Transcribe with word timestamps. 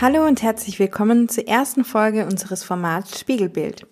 Hallo 0.00 0.26
und 0.26 0.40
herzlich 0.40 0.78
willkommen 0.78 1.28
zur 1.28 1.46
ersten 1.46 1.84
Folge 1.84 2.24
unseres 2.24 2.64
Formats 2.64 3.20
Spiegelbild. 3.20 3.86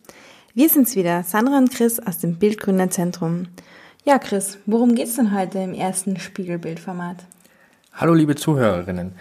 Wir 0.55 0.71
sind's 0.71 0.97
wieder, 0.97 1.23
Sandra 1.23 1.59
und 1.59 1.71
Chris 1.71 2.01
aus 2.01 2.17
dem 2.17 2.37
Bildgründerzentrum. 2.37 3.49
Ja, 4.07 4.19
Chris, 4.19 4.57
worum 4.65 4.95
geht's 4.95 5.17
denn 5.17 5.37
heute 5.39 5.59
im 5.59 5.75
ersten 5.75 6.19
Spiegelbildformat? 6.19 7.27
Hallo 7.93 8.15
liebe 8.15 8.37
Zuhörerinnen. 8.37 9.17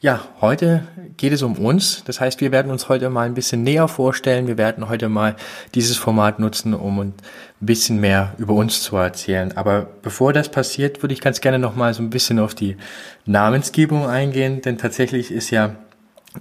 Ja, 0.00 0.24
heute 0.40 0.88
geht 1.16 1.32
es 1.32 1.42
um 1.42 1.56
uns. 1.56 2.02
Das 2.04 2.20
heißt, 2.20 2.40
wir 2.40 2.50
werden 2.50 2.72
uns 2.72 2.88
heute 2.88 3.10
mal 3.10 3.26
ein 3.26 3.34
bisschen 3.34 3.62
näher 3.62 3.86
vorstellen. 3.86 4.48
Wir 4.48 4.58
werden 4.58 4.88
heute 4.88 5.08
mal 5.08 5.36
dieses 5.76 5.96
Format 5.96 6.40
nutzen, 6.40 6.74
um 6.74 6.98
ein 6.98 7.14
bisschen 7.60 8.00
mehr 8.00 8.34
über 8.38 8.54
uns 8.54 8.82
zu 8.82 8.96
erzählen. 8.96 9.56
Aber 9.56 9.86
bevor 10.02 10.32
das 10.32 10.48
passiert, 10.48 11.00
würde 11.02 11.14
ich 11.14 11.20
ganz 11.20 11.40
gerne 11.40 11.60
noch 11.60 11.76
mal 11.76 11.94
so 11.94 12.02
ein 12.02 12.10
bisschen 12.10 12.40
auf 12.40 12.56
die 12.56 12.76
Namensgebung 13.24 14.06
eingehen, 14.06 14.62
denn 14.62 14.78
tatsächlich 14.78 15.30
ist 15.30 15.50
ja 15.50 15.76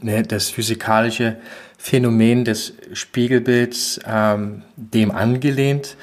ne, 0.01 0.23
das 0.23 0.49
physikalische 0.49 1.37
Phänomen 1.77 2.45
des 2.45 2.73
Spiegelbilds 2.93 3.99
ähm, 4.07 4.63
dem 4.75 5.11
angelehnt, 5.11 5.97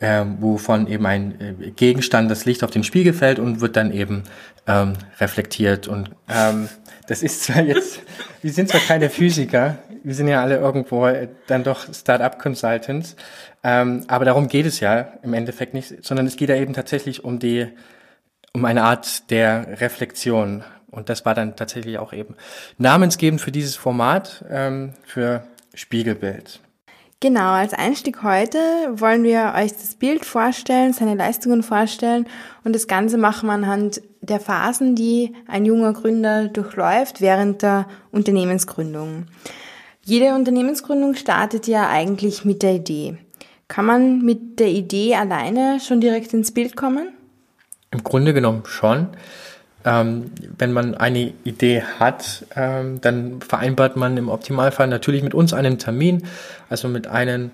ähm, 0.00 0.36
wovon 0.40 0.86
eben 0.86 1.06
ein 1.06 1.40
äh, 1.40 1.70
Gegenstand 1.70 2.30
das 2.30 2.44
Licht 2.44 2.62
auf 2.62 2.70
den 2.70 2.84
Spiegel 2.84 3.12
fällt 3.12 3.38
und 3.38 3.60
wird 3.60 3.76
dann 3.76 3.92
eben 3.92 4.24
ähm, 4.66 4.94
reflektiert. 5.20 5.88
Und 5.88 6.10
ähm, 6.28 6.68
das 7.06 7.22
ist 7.22 7.44
zwar 7.44 7.62
jetzt, 7.62 8.00
wir 8.42 8.52
sind 8.52 8.68
zwar 8.68 8.80
keine 8.80 9.10
Physiker, 9.10 9.78
wir 10.02 10.14
sind 10.14 10.28
ja 10.28 10.42
alle 10.42 10.58
irgendwo 10.58 11.06
äh, 11.06 11.28
dann 11.46 11.64
doch 11.64 11.92
Start-up-Consultants, 11.92 13.16
ähm, 13.62 14.04
aber 14.08 14.26
darum 14.26 14.48
geht 14.48 14.66
es 14.66 14.80
ja 14.80 15.14
im 15.22 15.32
Endeffekt 15.32 15.72
nicht, 15.74 16.04
sondern 16.04 16.26
es 16.26 16.36
geht 16.36 16.50
ja 16.50 16.56
eben 16.56 16.74
tatsächlich 16.74 17.24
um 17.24 17.38
die, 17.38 17.68
um 18.52 18.64
eine 18.64 18.84
Art 18.84 19.30
der 19.30 19.80
Reflexion. 19.80 20.64
Und 20.94 21.08
das 21.08 21.24
war 21.24 21.34
dann 21.34 21.56
tatsächlich 21.56 21.98
auch 21.98 22.12
eben 22.12 22.36
namensgebend 22.78 23.40
für 23.40 23.52
dieses 23.52 23.76
Format, 23.76 24.44
ähm, 24.48 24.94
für 25.04 25.44
Spiegelbild. 25.74 26.60
Genau, 27.20 27.52
als 27.52 27.72
Einstieg 27.72 28.22
heute 28.22 28.58
wollen 28.92 29.24
wir 29.24 29.54
euch 29.56 29.72
das 29.72 29.94
Bild 29.94 30.24
vorstellen, 30.24 30.92
seine 30.92 31.14
Leistungen 31.14 31.62
vorstellen 31.62 32.26
und 32.64 32.74
das 32.74 32.86
Ganze 32.86 33.16
machen 33.16 33.46
wir 33.46 33.54
anhand 33.54 34.02
der 34.20 34.40
Phasen, 34.40 34.94
die 34.94 35.32
ein 35.48 35.64
junger 35.64 35.94
Gründer 35.94 36.48
durchläuft 36.48 37.20
während 37.20 37.62
der 37.62 37.86
Unternehmensgründung. 38.10 39.26
Jede 40.02 40.34
Unternehmensgründung 40.34 41.14
startet 41.14 41.66
ja 41.66 41.88
eigentlich 41.88 42.44
mit 42.44 42.62
der 42.62 42.74
Idee. 42.74 43.16
Kann 43.68 43.86
man 43.86 44.20
mit 44.20 44.60
der 44.60 44.68
Idee 44.68 45.14
alleine 45.14 45.80
schon 45.80 46.02
direkt 46.02 46.34
ins 46.34 46.52
Bild 46.52 46.76
kommen? 46.76 47.08
Im 47.90 48.04
Grunde 48.04 48.34
genommen 48.34 48.64
schon 48.66 49.08
ähm, 49.84 50.30
wenn 50.58 50.72
man 50.72 50.94
eine 50.94 51.32
Idee 51.44 51.82
hat, 51.98 52.46
ähm, 52.56 53.00
dann 53.00 53.40
vereinbart 53.40 53.96
man 53.96 54.16
im 54.16 54.28
Optimalfall 54.28 54.88
natürlich 54.88 55.22
mit 55.22 55.34
uns 55.34 55.52
einen 55.52 55.78
Termin, 55.78 56.26
also 56.70 56.88
mit 56.88 57.06
einem 57.06 57.50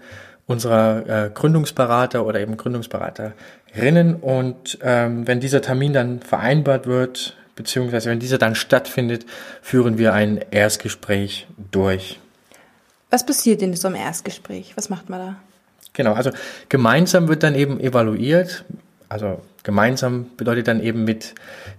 unserer 0.46 1.26
äh, 1.26 1.30
Gründungsberater 1.30 2.24
oder 2.26 2.40
eben 2.40 2.56
Gründungsberaterinnen. 2.56 4.16
Und 4.16 4.78
ähm, 4.82 5.26
wenn 5.26 5.40
dieser 5.40 5.62
Termin 5.62 5.92
dann 5.92 6.20
vereinbart 6.20 6.86
wird, 6.86 7.36
beziehungsweise 7.56 8.10
wenn 8.10 8.20
dieser 8.20 8.38
dann 8.38 8.54
stattfindet, 8.54 9.26
führen 9.62 9.98
wir 9.98 10.12
ein 10.12 10.40
Erstgespräch 10.50 11.46
durch. 11.70 12.18
Was 13.10 13.26
passiert 13.26 13.60
in 13.62 13.74
so 13.74 13.88
einem 13.88 13.96
Erstgespräch? 13.96 14.72
Was 14.76 14.88
macht 14.88 15.08
man 15.08 15.20
da? 15.20 15.36
Genau, 15.92 16.12
also 16.14 16.30
gemeinsam 16.68 17.28
wird 17.28 17.42
dann 17.42 17.54
eben 17.54 17.80
evaluiert, 17.80 18.64
also 19.08 19.42
gemeinsam 19.62 20.26
bedeutet 20.36 20.68
dann 20.68 20.80
eben 20.82 21.04
mit 21.04 21.34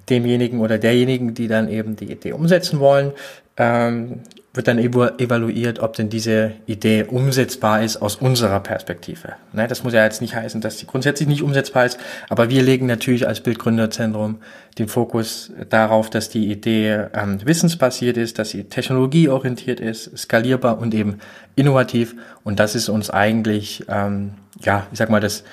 demjenigen 0.10 0.60
oder 0.60 0.78
derjenigen, 0.78 1.34
die 1.34 1.48
dann 1.48 1.70
eben 1.70 1.96
die 1.96 2.12
Idee 2.12 2.34
umsetzen 2.34 2.80
wollen, 2.80 3.12
ähm, 3.58 4.22
wird 4.54 4.68
dann 4.68 4.80
evaluiert, 4.80 5.80
ob 5.80 5.94
denn 5.94 6.10
diese 6.10 6.52
Idee 6.66 7.06
umsetzbar 7.06 7.84
ist 7.84 8.02
aus 8.02 8.18
unserer 8.18 8.60
Perspektive. 8.60 9.34
Ne, 9.54 9.66
das 9.68 9.84
muss 9.84 9.94
ja 9.94 10.04
jetzt 10.04 10.20
nicht 10.20 10.36
heißen, 10.36 10.60
dass 10.60 10.78
sie 10.78 10.88
grundsätzlich 10.88 11.30
nicht 11.30 11.42
umsetzbar 11.42 11.86
ist, 11.86 11.98
aber 12.28 12.50
wir 12.50 12.62
legen 12.62 12.86
natürlich 12.86 13.26
als 13.28 13.40
Bildgründerzentrum 13.40 14.40
den 14.78 14.90
Fokus 14.90 15.54
darauf, 15.70 16.10
dass 16.10 16.28
die 16.28 16.52
Idee 16.52 17.08
ähm, 17.14 17.40
wissensbasiert 17.46 18.18
ist, 18.18 18.40
dass 18.40 18.50
sie 18.50 18.66
technologieorientiert 18.66 19.80
ist, 19.80 20.18
skalierbar 20.18 20.80
und 20.80 20.94
eben 20.94 21.20
innovativ. 21.56 22.16
Und 22.44 22.60
das 22.60 22.76
ist 22.76 22.90
uns 22.90 23.10
eigentlich, 23.10 23.86
ähm, 23.88 24.34
ja, 24.62 24.88
ich 24.92 24.98
sag 24.98 25.10
mal, 25.10 25.22
das 25.22 25.46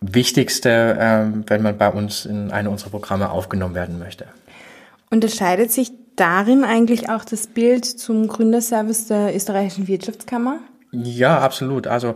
Wichtigste, 0.00 0.96
ähm, 1.00 1.44
wenn 1.46 1.62
man 1.62 1.78
bei 1.78 1.88
uns 1.88 2.26
in 2.26 2.50
eine 2.50 2.70
unserer 2.70 2.90
Programme 2.90 3.30
aufgenommen 3.30 3.74
werden 3.74 3.98
möchte. 3.98 4.26
Unterscheidet 5.10 5.72
sich 5.72 5.92
darin 6.16 6.64
eigentlich 6.64 7.08
auch 7.08 7.24
das 7.24 7.46
Bild 7.46 7.84
zum 7.84 8.28
Gründerservice 8.28 9.06
der 9.06 9.34
österreichischen 9.34 9.88
Wirtschaftskammer? 9.88 10.58
Ja, 10.92 11.38
absolut. 11.38 11.86
Also 11.86 12.14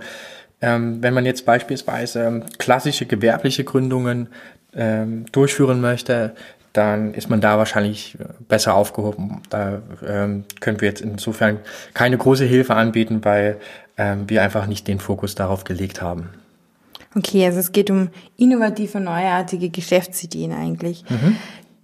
ähm, 0.60 1.02
wenn 1.02 1.14
man 1.14 1.24
jetzt 1.24 1.46
beispielsweise 1.46 2.24
ähm, 2.24 2.44
klassische 2.58 3.06
gewerbliche 3.06 3.64
Gründungen 3.64 4.28
ähm, 4.74 5.26
durchführen 5.32 5.80
möchte, 5.80 6.34
dann 6.72 7.14
ist 7.14 7.30
man 7.30 7.40
da 7.40 7.58
wahrscheinlich 7.58 8.16
besser 8.46 8.74
aufgehoben. 8.74 9.42
Da 9.50 9.80
ähm, 10.06 10.44
können 10.60 10.80
wir 10.80 10.88
jetzt 10.88 11.00
insofern 11.00 11.58
keine 11.94 12.18
große 12.18 12.44
Hilfe 12.44 12.74
anbieten, 12.74 13.24
weil 13.24 13.56
ähm, 13.96 14.28
wir 14.28 14.42
einfach 14.42 14.66
nicht 14.66 14.86
den 14.86 15.00
Fokus 15.00 15.34
darauf 15.34 15.64
gelegt 15.64 16.02
haben. 16.02 16.28
Okay, 17.18 17.44
also 17.44 17.58
es 17.58 17.72
geht 17.72 17.90
um 17.90 18.10
innovative, 18.36 19.00
neuartige 19.00 19.70
Geschäftsideen 19.70 20.52
eigentlich. 20.52 21.04
Mhm. 21.08 21.36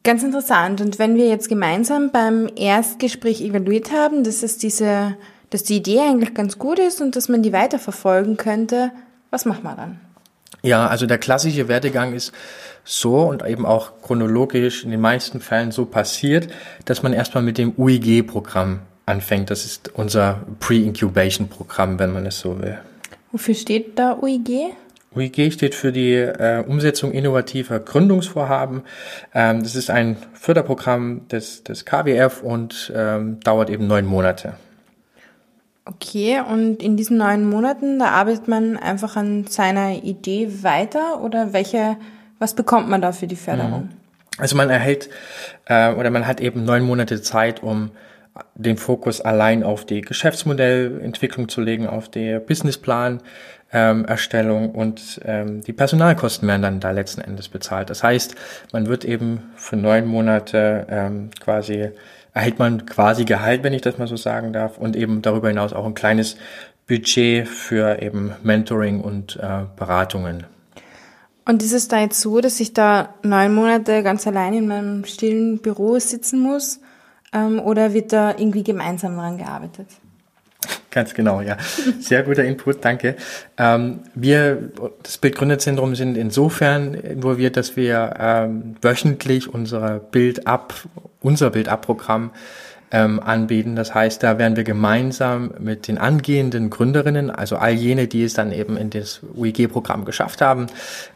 Ganz 0.04 0.22
interessant. 0.22 0.80
Und 0.80 0.98
wenn 0.98 1.16
wir 1.16 1.26
jetzt 1.26 1.48
gemeinsam 1.48 2.10
beim 2.12 2.48
Erstgespräch 2.54 3.40
evaluiert 3.40 3.90
haben, 3.90 4.22
dass 4.22 4.42
es 4.42 4.58
diese, 4.58 5.16
dass 5.50 5.64
die 5.64 5.76
Idee 5.76 6.00
eigentlich 6.00 6.34
ganz 6.34 6.58
gut 6.58 6.78
ist 6.78 7.00
und 7.00 7.16
dass 7.16 7.28
man 7.28 7.42
die 7.42 7.52
weiterverfolgen 7.52 8.36
könnte, 8.36 8.92
was 9.30 9.44
macht 9.44 9.64
man 9.64 9.76
dann? 9.76 10.00
Ja, 10.62 10.86
also 10.86 11.06
der 11.06 11.18
klassische 11.18 11.68
Werdegang 11.68 12.14
ist 12.14 12.32
so 12.84 13.22
und 13.22 13.44
eben 13.44 13.66
auch 13.66 13.92
chronologisch 14.02 14.84
in 14.84 14.90
den 14.90 15.00
meisten 15.00 15.40
Fällen 15.40 15.72
so 15.72 15.84
passiert, 15.84 16.48
dass 16.84 17.02
man 17.02 17.12
erstmal 17.12 17.42
mit 17.42 17.58
dem 17.58 17.72
UIG-Programm 17.76 18.80
anfängt. 19.06 19.50
Das 19.50 19.64
ist 19.64 19.90
unser 19.94 20.40
Pre-Incubation-Programm, 20.60 21.98
wenn 21.98 22.12
man 22.12 22.26
es 22.26 22.38
so 22.38 22.60
will. 22.60 22.78
Wofür 23.32 23.54
steht 23.54 23.98
da 23.98 24.16
UIG? 24.20 24.74
UIG 25.14 25.52
steht 25.52 25.74
für 25.74 25.92
die 25.92 26.14
äh, 26.14 26.64
Umsetzung 26.66 27.12
innovativer 27.12 27.80
Gründungsvorhaben. 27.80 28.82
Ähm, 29.34 29.62
das 29.62 29.74
ist 29.74 29.90
ein 29.90 30.16
Förderprogramm 30.32 31.28
des, 31.28 31.64
des 31.64 31.84
KWF 31.84 32.42
und 32.42 32.92
ähm, 32.94 33.40
dauert 33.40 33.70
eben 33.70 33.86
neun 33.86 34.06
Monate. 34.06 34.54
Okay, 35.86 36.40
und 36.40 36.82
in 36.82 36.96
diesen 36.96 37.18
neun 37.18 37.48
Monaten, 37.48 37.98
da 37.98 38.06
arbeitet 38.06 38.48
man 38.48 38.78
einfach 38.78 39.16
an 39.16 39.46
seiner 39.46 40.02
Idee 40.02 40.62
weiter 40.62 41.20
oder 41.22 41.52
welche, 41.52 41.96
was 42.38 42.54
bekommt 42.54 42.88
man 42.88 43.02
da 43.02 43.12
für 43.12 43.26
die 43.26 43.36
Förderung? 43.36 43.82
Mhm. 43.82 44.04
Also 44.38 44.56
man 44.56 44.70
erhält 44.70 45.10
äh, 45.66 45.92
oder 45.92 46.10
man 46.10 46.26
hat 46.26 46.40
eben 46.40 46.64
neun 46.64 46.82
Monate 46.82 47.20
Zeit, 47.22 47.62
um 47.62 47.90
den 48.54 48.76
Fokus 48.76 49.20
allein 49.20 49.62
auf 49.62 49.84
die 49.84 50.00
Geschäftsmodellentwicklung 50.00 51.48
zu 51.48 51.60
legen, 51.60 51.86
auf 51.86 52.08
den 52.08 52.44
Businessplan, 52.44 53.20
ähm, 53.74 54.04
Erstellung 54.04 54.70
und 54.70 55.20
ähm, 55.24 55.60
die 55.62 55.72
Personalkosten 55.72 56.48
werden 56.48 56.62
dann 56.62 56.80
da 56.80 56.92
letzten 56.92 57.20
Endes 57.20 57.48
bezahlt. 57.48 57.90
Das 57.90 58.02
heißt, 58.02 58.36
man 58.72 58.86
wird 58.86 59.04
eben 59.04 59.50
für 59.56 59.76
neun 59.76 60.06
Monate 60.06 60.86
ähm, 60.88 61.30
quasi, 61.40 61.90
erhält 62.32 62.58
man 62.60 62.86
quasi 62.86 63.24
Gehalt, 63.24 63.64
wenn 63.64 63.74
ich 63.74 63.82
das 63.82 63.98
mal 63.98 64.06
so 64.06 64.16
sagen 64.16 64.52
darf, 64.52 64.78
und 64.78 64.94
eben 64.94 65.22
darüber 65.22 65.48
hinaus 65.48 65.72
auch 65.72 65.84
ein 65.84 65.94
kleines 65.94 66.36
Budget 66.86 67.48
für 67.48 68.00
eben 68.00 68.32
Mentoring 68.44 69.00
und 69.00 69.36
äh, 69.36 69.64
Beratungen. 69.76 70.46
Und 71.44 71.62
ist 71.62 71.72
es 71.72 71.88
da 71.88 72.00
jetzt 72.00 72.20
so, 72.20 72.40
dass 72.40 72.60
ich 72.60 72.72
da 72.72 73.14
neun 73.22 73.54
Monate 73.54 74.02
ganz 74.02 74.26
allein 74.26 74.54
in 74.54 74.68
meinem 74.68 75.04
stillen 75.04 75.58
Büro 75.58 75.98
sitzen 75.98 76.40
muss? 76.40 76.80
Ähm, 77.32 77.58
oder 77.58 77.92
wird 77.92 78.12
da 78.12 78.30
irgendwie 78.30 78.62
gemeinsam 78.62 79.16
daran 79.16 79.36
gearbeitet? 79.36 79.88
Ganz 80.94 81.12
genau, 81.12 81.40
ja. 81.40 81.56
Sehr 81.98 82.22
guter 82.22 82.44
Input, 82.44 82.84
danke. 82.84 83.16
Ähm, 83.58 84.04
wir, 84.14 84.70
das 85.02 85.18
Bildgründerzentrum, 85.18 85.96
sind 85.96 86.16
insofern 86.16 86.94
involviert, 86.94 87.56
dass 87.56 87.76
wir 87.76 88.14
ähm, 88.16 88.76
wöchentlich 88.80 89.52
unser 89.52 89.98
Bild 89.98 90.46
ab, 90.46 90.72
unser 91.20 91.50
Bild 91.50 91.68
ab 91.68 91.82
Programm 91.82 92.30
ähm, 92.94 93.18
anbieten. 93.18 93.74
Das 93.74 93.92
heißt, 93.92 94.22
da 94.22 94.38
werden 94.38 94.56
wir 94.56 94.62
gemeinsam 94.62 95.50
mit 95.58 95.88
den 95.88 95.98
angehenden 95.98 96.70
Gründerinnen, 96.70 97.28
also 97.28 97.56
all 97.56 97.72
jene, 97.72 98.06
die 98.06 98.22
es 98.22 98.34
dann 98.34 98.52
eben 98.52 98.76
in 98.76 98.90
das 98.90 99.20
UIG-Programm 99.34 100.04
geschafft 100.04 100.40
haben, 100.40 100.68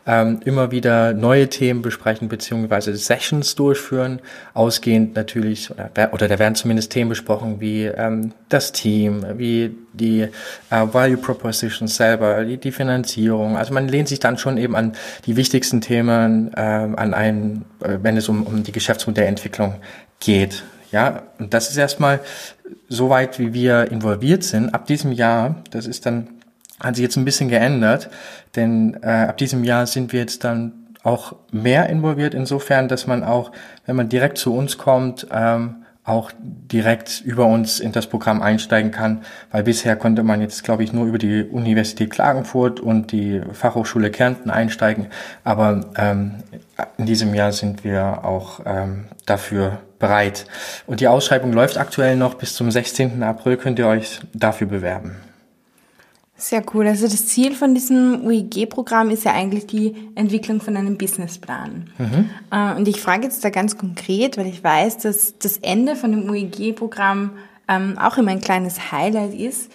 ähm, 0.04 0.40
immer 0.44 0.72
wieder 0.72 1.12
neue 1.14 1.48
Themen 1.48 1.80
besprechen 1.80 2.28
beziehungsweise 2.28 2.96
Sessions 2.96 3.54
durchführen. 3.54 4.20
Ausgehend 4.54 5.14
natürlich, 5.14 5.70
oder, 5.70 6.12
oder 6.12 6.26
da 6.26 6.40
werden 6.40 6.56
zumindest 6.56 6.90
Themen 6.90 7.10
besprochen 7.10 7.60
wie 7.60 7.84
ähm, 7.84 8.32
das 8.48 8.72
Team, 8.72 9.25
wie 9.36 9.72
die 9.92 10.22
äh, 10.22 10.28
Value 10.70 11.19
Proposition 11.19 11.86
selber, 11.86 12.44
die, 12.44 12.56
die 12.56 12.72
Finanzierung. 12.72 13.56
Also 13.56 13.72
man 13.72 13.86
lehnt 13.86 14.08
sich 14.08 14.19
dann 14.19 14.36
schon 14.36 14.58
eben 14.58 14.75
an 14.75 14.94
die 15.26 15.36
wichtigsten 15.36 15.80
Themen, 15.80 16.52
äh, 16.54 16.60
an 16.60 17.14
einen, 17.14 17.66
äh, 17.84 17.98
wenn 18.02 18.16
es 18.16 18.28
um, 18.28 18.42
um 18.42 18.64
die 18.64 18.72
Geschäftsmodellentwicklung 18.72 19.76
geht. 20.19 20.64
Ja, 20.90 21.25
und 21.38 21.52
das 21.52 21.70
ist 21.70 21.76
erstmal 21.76 22.20
soweit, 22.88 23.38
wie 23.38 23.52
wir 23.52 23.90
involviert 23.90 24.43
sind. 24.43 24.75
Ab 24.75 24.87
diesem 24.87 25.12
Jahr, 25.12 25.56
das 25.70 25.87
ist 25.87 26.06
dann, 26.06 26.29
hat 26.81 26.96
sich 26.96 27.02
jetzt 27.02 27.17
ein 27.17 27.25
bisschen 27.25 27.49
geändert, 27.49 28.08
denn 28.56 28.99
äh, 29.02 29.26
ab 29.29 29.37
diesem 29.37 29.64
Jahr 29.64 29.87
sind 29.87 30.12
wir 30.12 30.20
jetzt 30.20 30.44
dann 30.44 30.73
auch 31.02 31.37
mehr 31.52 31.88
involviert, 31.88 32.35
insofern, 32.35 32.88
dass 32.88 33.06
man 33.06 33.23
auch, 33.23 33.52
wenn 33.87 33.96
man 33.96 34.08
direkt 34.08 34.38
zu 34.38 34.55
uns 34.55 34.79
kommt, 34.79 35.26
ähm, 35.31 35.85
auch 36.08 36.32
direkt 36.38 37.20
über 37.20 37.46
uns 37.46 37.81
in 37.81 37.93
das 37.93 38.06
Programm 38.06 38.43
einsteigen 38.43 38.90
kann, 38.90 39.22
weil 39.50 39.62
bisher 39.62 39.96
konnte 39.96 40.22
man 40.22 40.40
jetzt, 40.40 40.64
glaube 40.64 40.84
ich, 40.84 40.93
nur 40.93 41.06
über 41.06 41.19
die 41.19 41.44
Universität 41.44 42.10
Klagenfurt 42.10 42.81
und 42.81 43.12
die 43.12 43.40
Fachhochschule 43.52 44.10
Kärnten 44.10 44.50
einsteigen. 44.50 45.06
Aber 45.44 45.81
ähm, 45.96 46.43
in 46.96 47.06
diesem 47.06 47.34
Jahr 47.34 47.52
sind 47.52 47.84
wir 47.84 48.25
auch 48.25 48.60
ähm, 48.66 49.05
dafür 49.26 49.78
bereit. 49.99 50.46
Und 50.87 51.00
die 51.00 51.08
Ausschreibung 51.08 51.52
läuft 51.52 51.76
aktuell 51.76 52.16
noch 52.16 52.34
bis 52.34 52.54
zum 52.54 52.70
16. 52.70 53.22
April, 53.22 53.56
könnt 53.56 53.78
ihr 53.78 53.87
euch 53.87 54.20
dafür 54.32 54.66
bewerben. 54.66 55.16
Sehr 56.40 56.62
cool. 56.73 56.87
Also 56.87 57.08
das 57.08 57.26
Ziel 57.26 57.52
von 57.52 57.75
diesem 57.75 58.25
UIG-Programm 58.25 59.11
ist 59.11 59.25
ja 59.25 59.32
eigentlich 59.32 59.67
die 59.67 59.96
Entwicklung 60.14 60.61
von 60.61 60.76
einem 60.76 60.96
Businessplan. 60.96 61.90
Mhm. 61.99 62.31
Äh, 62.52 62.76
und 62.76 62.87
ich 62.87 63.00
frage 63.00 63.25
jetzt 63.25 63.44
da 63.44 63.50
ganz 63.50 63.76
konkret, 63.76 64.38
weil 64.38 64.46
ich 64.46 64.62
weiß, 64.62 64.99
dass 64.99 65.37
das 65.38 65.56
Ende 65.58 65.96
von 65.96 66.12
dem 66.12 66.31
UIG-Programm 66.31 67.32
ähm, 67.67 67.99
auch 67.99 68.19
immer 68.19 68.31
ein 68.31 68.40
kleines 68.40 68.93
Highlight 68.93 69.35
ist. 69.35 69.73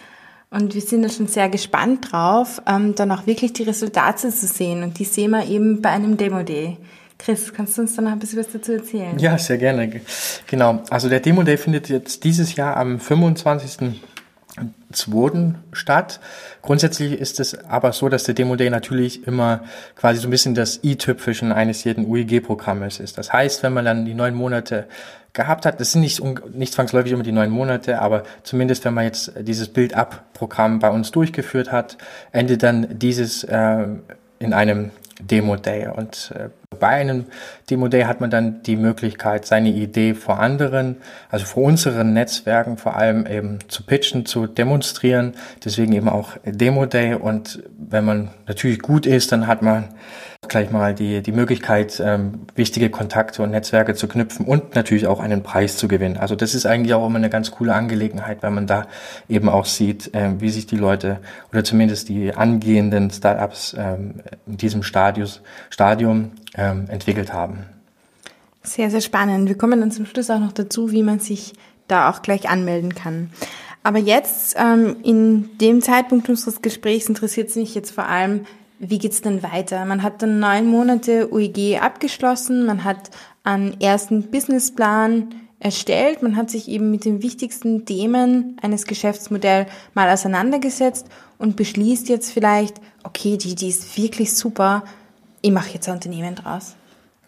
Und 0.52 0.74
wir 0.74 0.82
sind 0.82 1.04
da 1.04 1.10
schon 1.10 1.28
sehr 1.28 1.50
gespannt 1.50 2.14
drauf, 2.14 2.62
ähm, 2.66 2.96
dann 2.96 3.12
auch 3.12 3.28
wirklich 3.28 3.52
die 3.52 3.64
Resultate 3.64 4.30
zu 4.30 4.48
sehen. 4.48 4.84
Und 4.84 5.00
die 5.00 5.06
sehen 5.06 5.32
wir 5.32 5.46
eben 5.46 5.82
bei 5.82 5.90
einem 5.90 6.16
Demo-Day. 6.16 6.78
Chris, 7.18 7.54
kannst 7.54 7.78
du 7.78 7.82
uns 7.82 7.96
da 7.96 8.02
noch 8.02 8.12
ein 8.12 8.20
bisschen 8.20 8.40
was 8.40 8.48
dazu 8.54 8.72
erzählen? 8.72 9.20
Ja, 9.20 9.38
sehr 9.38 9.58
gerne. 9.58 10.02
Genau. 10.48 10.82
Also 10.90 11.10
der 11.10 11.20
Demo-Day 11.20 11.58
findet 11.58 11.90
jetzt 11.90 12.24
dieses 12.24 12.56
Jahr 12.56 12.78
am 12.78 13.02
25 13.02 13.82
zweiten 14.92 15.56
statt. 15.72 16.20
Grundsätzlich 16.62 17.14
ist 17.14 17.40
es 17.40 17.66
aber 17.66 17.92
so, 17.94 18.10
dass 18.10 18.24
der 18.24 18.36
Demo 18.36 18.56
Day 18.56 18.70
natürlich 18.70 19.28
immer 19.28 19.62
quasi 19.96 20.20
so 20.20 20.28
ein 20.28 20.32
bisschen 20.32 20.54
das 20.54 20.84
i-Tüpfelchen 20.84 21.52
eines 21.52 21.84
jeden 21.84 22.06
UEG-Programmes 22.06 23.00
ist. 23.00 23.18
Das 23.18 23.34
heißt, 23.34 23.64
wenn 23.64 23.74
man 23.74 23.86
dann 23.86 24.06
die 24.06 24.14
neun 24.14 24.36
Monate 24.36 24.88
gehabt 25.34 25.66
hat, 25.66 25.80
das 25.80 25.92
sind 25.92 26.02
nicht, 26.02 26.22
nicht 26.54 26.74
zwangsläufig 26.74 27.12
immer 27.12 27.24
die 27.24 27.32
neun 27.32 27.50
Monate, 27.50 28.00
aber 28.00 28.24
zumindest 28.44 28.86
wenn 28.86 28.94
man 28.94 29.06
jetzt 29.06 29.32
dieses 29.40 29.70
Build-Up-Programm 29.70 30.80
bei 30.80 30.92
uns 30.92 31.12
durchgeführt 31.12 31.72
hat, 31.72 31.98
endet 32.32 32.62
dann 32.62 33.00
dieses 33.00 33.44
äh, 33.44 33.88
in 34.38 34.54
einem 34.54 34.92
Demo 35.22 35.56
Day. 35.56 35.88
Und 35.88 36.34
äh, 36.36 36.50
bei 36.80 36.88
einem 36.88 37.26
Demo 37.70 37.88
Day 37.88 38.04
hat 38.04 38.22
man 38.22 38.30
dann 38.30 38.64
die 38.64 38.76
Möglichkeit, 38.76 39.46
seine 39.46 39.70
Idee 39.70 40.14
vor 40.14 40.40
anderen, 40.40 40.98
also 41.30 41.46
vor 41.46 41.64
unseren 41.64 42.14
Netzwerken 42.14 42.78
vor 42.78 42.96
allem 42.96 43.26
eben 43.26 43.60
zu 43.68 43.84
pitchen, 43.84 44.26
zu 44.26 44.48
demonstrieren. 44.48 45.34
Deswegen 45.64 45.94
eben 45.94 46.10
auch 46.10 46.32
Demo 46.46 46.86
Day. 46.86 47.14
Und 47.16 47.64
wenn 47.78 48.06
man 48.06 48.32
natürlich 48.48 48.80
gut 48.80 49.06
ist, 49.06 49.32
dann 49.32 49.48
hat 49.48 49.62
man 49.62 49.90
gleich 50.50 50.72
mal 50.72 50.94
die, 50.94 51.22
die 51.22 51.32
Möglichkeit, 51.32 52.02
ähm, 52.04 52.42
wichtige 52.56 52.90
Kontakte 52.90 53.44
und 53.44 53.52
Netzwerke 53.52 53.96
zu 53.96 54.08
knüpfen 54.08 54.46
und 54.46 54.76
natürlich 54.76 55.08
auch 55.08 55.20
einen 55.20 55.44
Preis 55.44 55.78
zu 55.78 55.88
gewinnen. 55.88 56.18
Also 56.18 56.36
das 56.36 56.56
ist 56.56 56.66
eigentlich 56.66 56.94
auch 56.94 57.06
immer 57.06 57.18
eine 57.18 57.30
ganz 57.30 57.52
coole 57.52 57.74
Angelegenheit, 57.74 58.44
weil 58.44 58.52
man 58.52 58.68
da 58.68 58.88
eben 59.30 59.50
auch 59.50 59.66
sieht, 59.66 60.14
äh, 60.14 60.40
wie 60.40 60.50
sich 60.50 60.68
die 60.68 60.78
Leute 60.78 61.20
oder 61.52 61.64
zumindest 61.64 62.10
die 62.10 62.34
angehenden 62.34 63.10
Startups 63.12 63.76
ähm, 63.78 64.16
in 64.48 64.58
diesem 64.58 64.84
Stadius, 64.84 65.42
Stadium 65.70 66.32
ähm, 66.56 66.86
entwickelt 66.90 67.34
haben. 67.34 67.66
Sehr, 68.64 68.90
sehr 68.90 69.02
spannend. 69.02 69.50
Wir 69.50 69.58
kommen 69.58 69.80
dann 69.80 69.92
zum 69.92 70.06
Schluss 70.06 70.30
auch 70.30 70.40
noch 70.40 70.54
dazu, 70.54 70.92
wie 70.92 71.04
man 71.04 71.20
sich 71.20 71.54
da 71.88 72.10
auch 72.10 72.22
gleich 72.22 72.50
anmelden 72.50 72.96
kann. 72.96 73.30
Aber 73.84 74.00
jetzt, 74.00 74.56
ähm, 74.58 74.96
in 75.04 75.58
dem 75.58 75.82
Zeitpunkt 75.82 76.30
unseres 76.30 76.62
Gesprächs, 76.62 77.10
interessiert 77.10 77.50
es 77.50 77.58
mich 77.58 77.76
jetzt 77.76 77.92
vor 77.92 78.08
allem, 78.08 78.46
wie 78.90 78.98
geht's 78.98 79.22
denn 79.22 79.44
weiter? 79.44 79.86
Man 79.86 80.04
hat 80.04 80.22
dann 80.22 80.40
neun 80.40 80.68
Monate 80.68 81.34
UEG 81.34 81.82
abgeschlossen, 81.82 82.66
man 82.66 82.84
hat 82.84 83.12
einen 83.44 83.80
ersten 83.80 84.30
Businessplan 84.32 85.36
erstellt, 85.60 86.22
man 86.22 86.36
hat 86.36 86.50
sich 86.50 86.68
eben 86.68 86.92
mit 86.92 87.06
den 87.06 87.24
wichtigsten 87.24 87.86
Themen 87.86 88.58
eines 88.62 88.86
Geschäftsmodells 88.86 89.70
mal 89.94 90.10
auseinandergesetzt 90.10 91.08
und 91.38 91.56
beschließt 91.56 92.10
jetzt 92.10 92.32
vielleicht, 92.32 92.82
okay, 93.04 93.38
die 93.38 93.52
Idee 93.52 93.70
ist 93.70 93.98
wirklich 93.98 94.36
super, 94.36 94.84
ich 95.42 95.52
mache 95.52 95.74
jetzt 95.74 95.88
ein 95.88 95.96
Unternehmen 95.96 96.36
draus. 96.36 96.76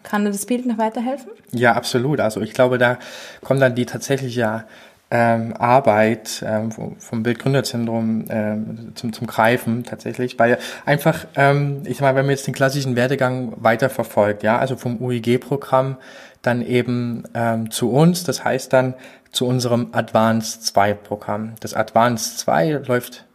Kann 0.02 0.24
dir 0.24 0.30
das 0.30 0.46
Bild 0.46 0.66
noch 0.66 0.78
weiterhelfen? 0.78 1.30
Ja, 1.52 1.72
absolut. 1.72 2.20
Also 2.20 2.40
ich 2.40 2.52
glaube, 2.52 2.78
da 2.78 2.98
kommt 3.42 3.60
dann 3.60 3.74
die 3.74 3.86
tatsächliche 3.86 4.64
ähm, 5.10 5.54
Arbeit 5.56 6.44
ähm, 6.44 6.72
vom 6.72 7.22
Bildgründerzentrum 7.22 8.24
ähm, 8.28 8.92
zum, 8.96 9.12
zum 9.12 9.26
Greifen 9.26 9.84
tatsächlich, 9.84 10.38
weil 10.38 10.58
einfach, 10.84 11.26
ähm, 11.36 11.82
ich 11.84 11.98
sag 11.98 12.02
mal, 12.02 12.14
wenn 12.16 12.26
man 12.26 12.30
jetzt 12.30 12.46
den 12.46 12.54
klassischen 12.54 12.96
Werdegang 12.96 13.52
weiterverfolgt, 13.56 14.42
ja, 14.42 14.58
also 14.58 14.76
vom 14.76 15.00
UIG-Programm 15.00 15.96
dann 16.42 16.60
eben 16.60 17.22
ähm, 17.34 17.70
zu 17.70 17.90
uns, 17.90 18.24
das 18.24 18.44
heißt 18.44 18.72
dann 18.72 18.94
zu 19.30 19.46
unserem 19.46 19.88
Advanced 19.92 20.64
2 20.66 20.94
Programm. 20.94 21.54
Das 21.60 21.74
Advanced 21.74 22.38
2 22.40 22.82
läuft 22.86 23.26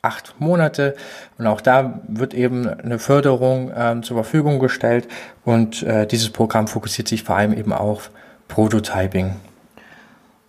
acht 0.00 0.40
Monate 0.40 0.94
und 1.36 1.46
auch 1.46 1.60
da 1.60 2.00
wird 2.06 2.32
eben 2.32 2.66
eine 2.68 2.98
Förderung 2.98 3.70
ähm, 3.76 4.02
zur 4.02 4.16
Verfügung 4.16 4.60
gestellt 4.60 5.08
und 5.44 5.82
äh, 5.82 6.06
dieses 6.06 6.30
Programm 6.30 6.68
fokussiert 6.68 7.08
sich 7.08 7.24
vor 7.24 7.36
allem 7.36 7.52
eben 7.52 7.72
auf 7.72 8.10
Prototyping. 8.46 9.34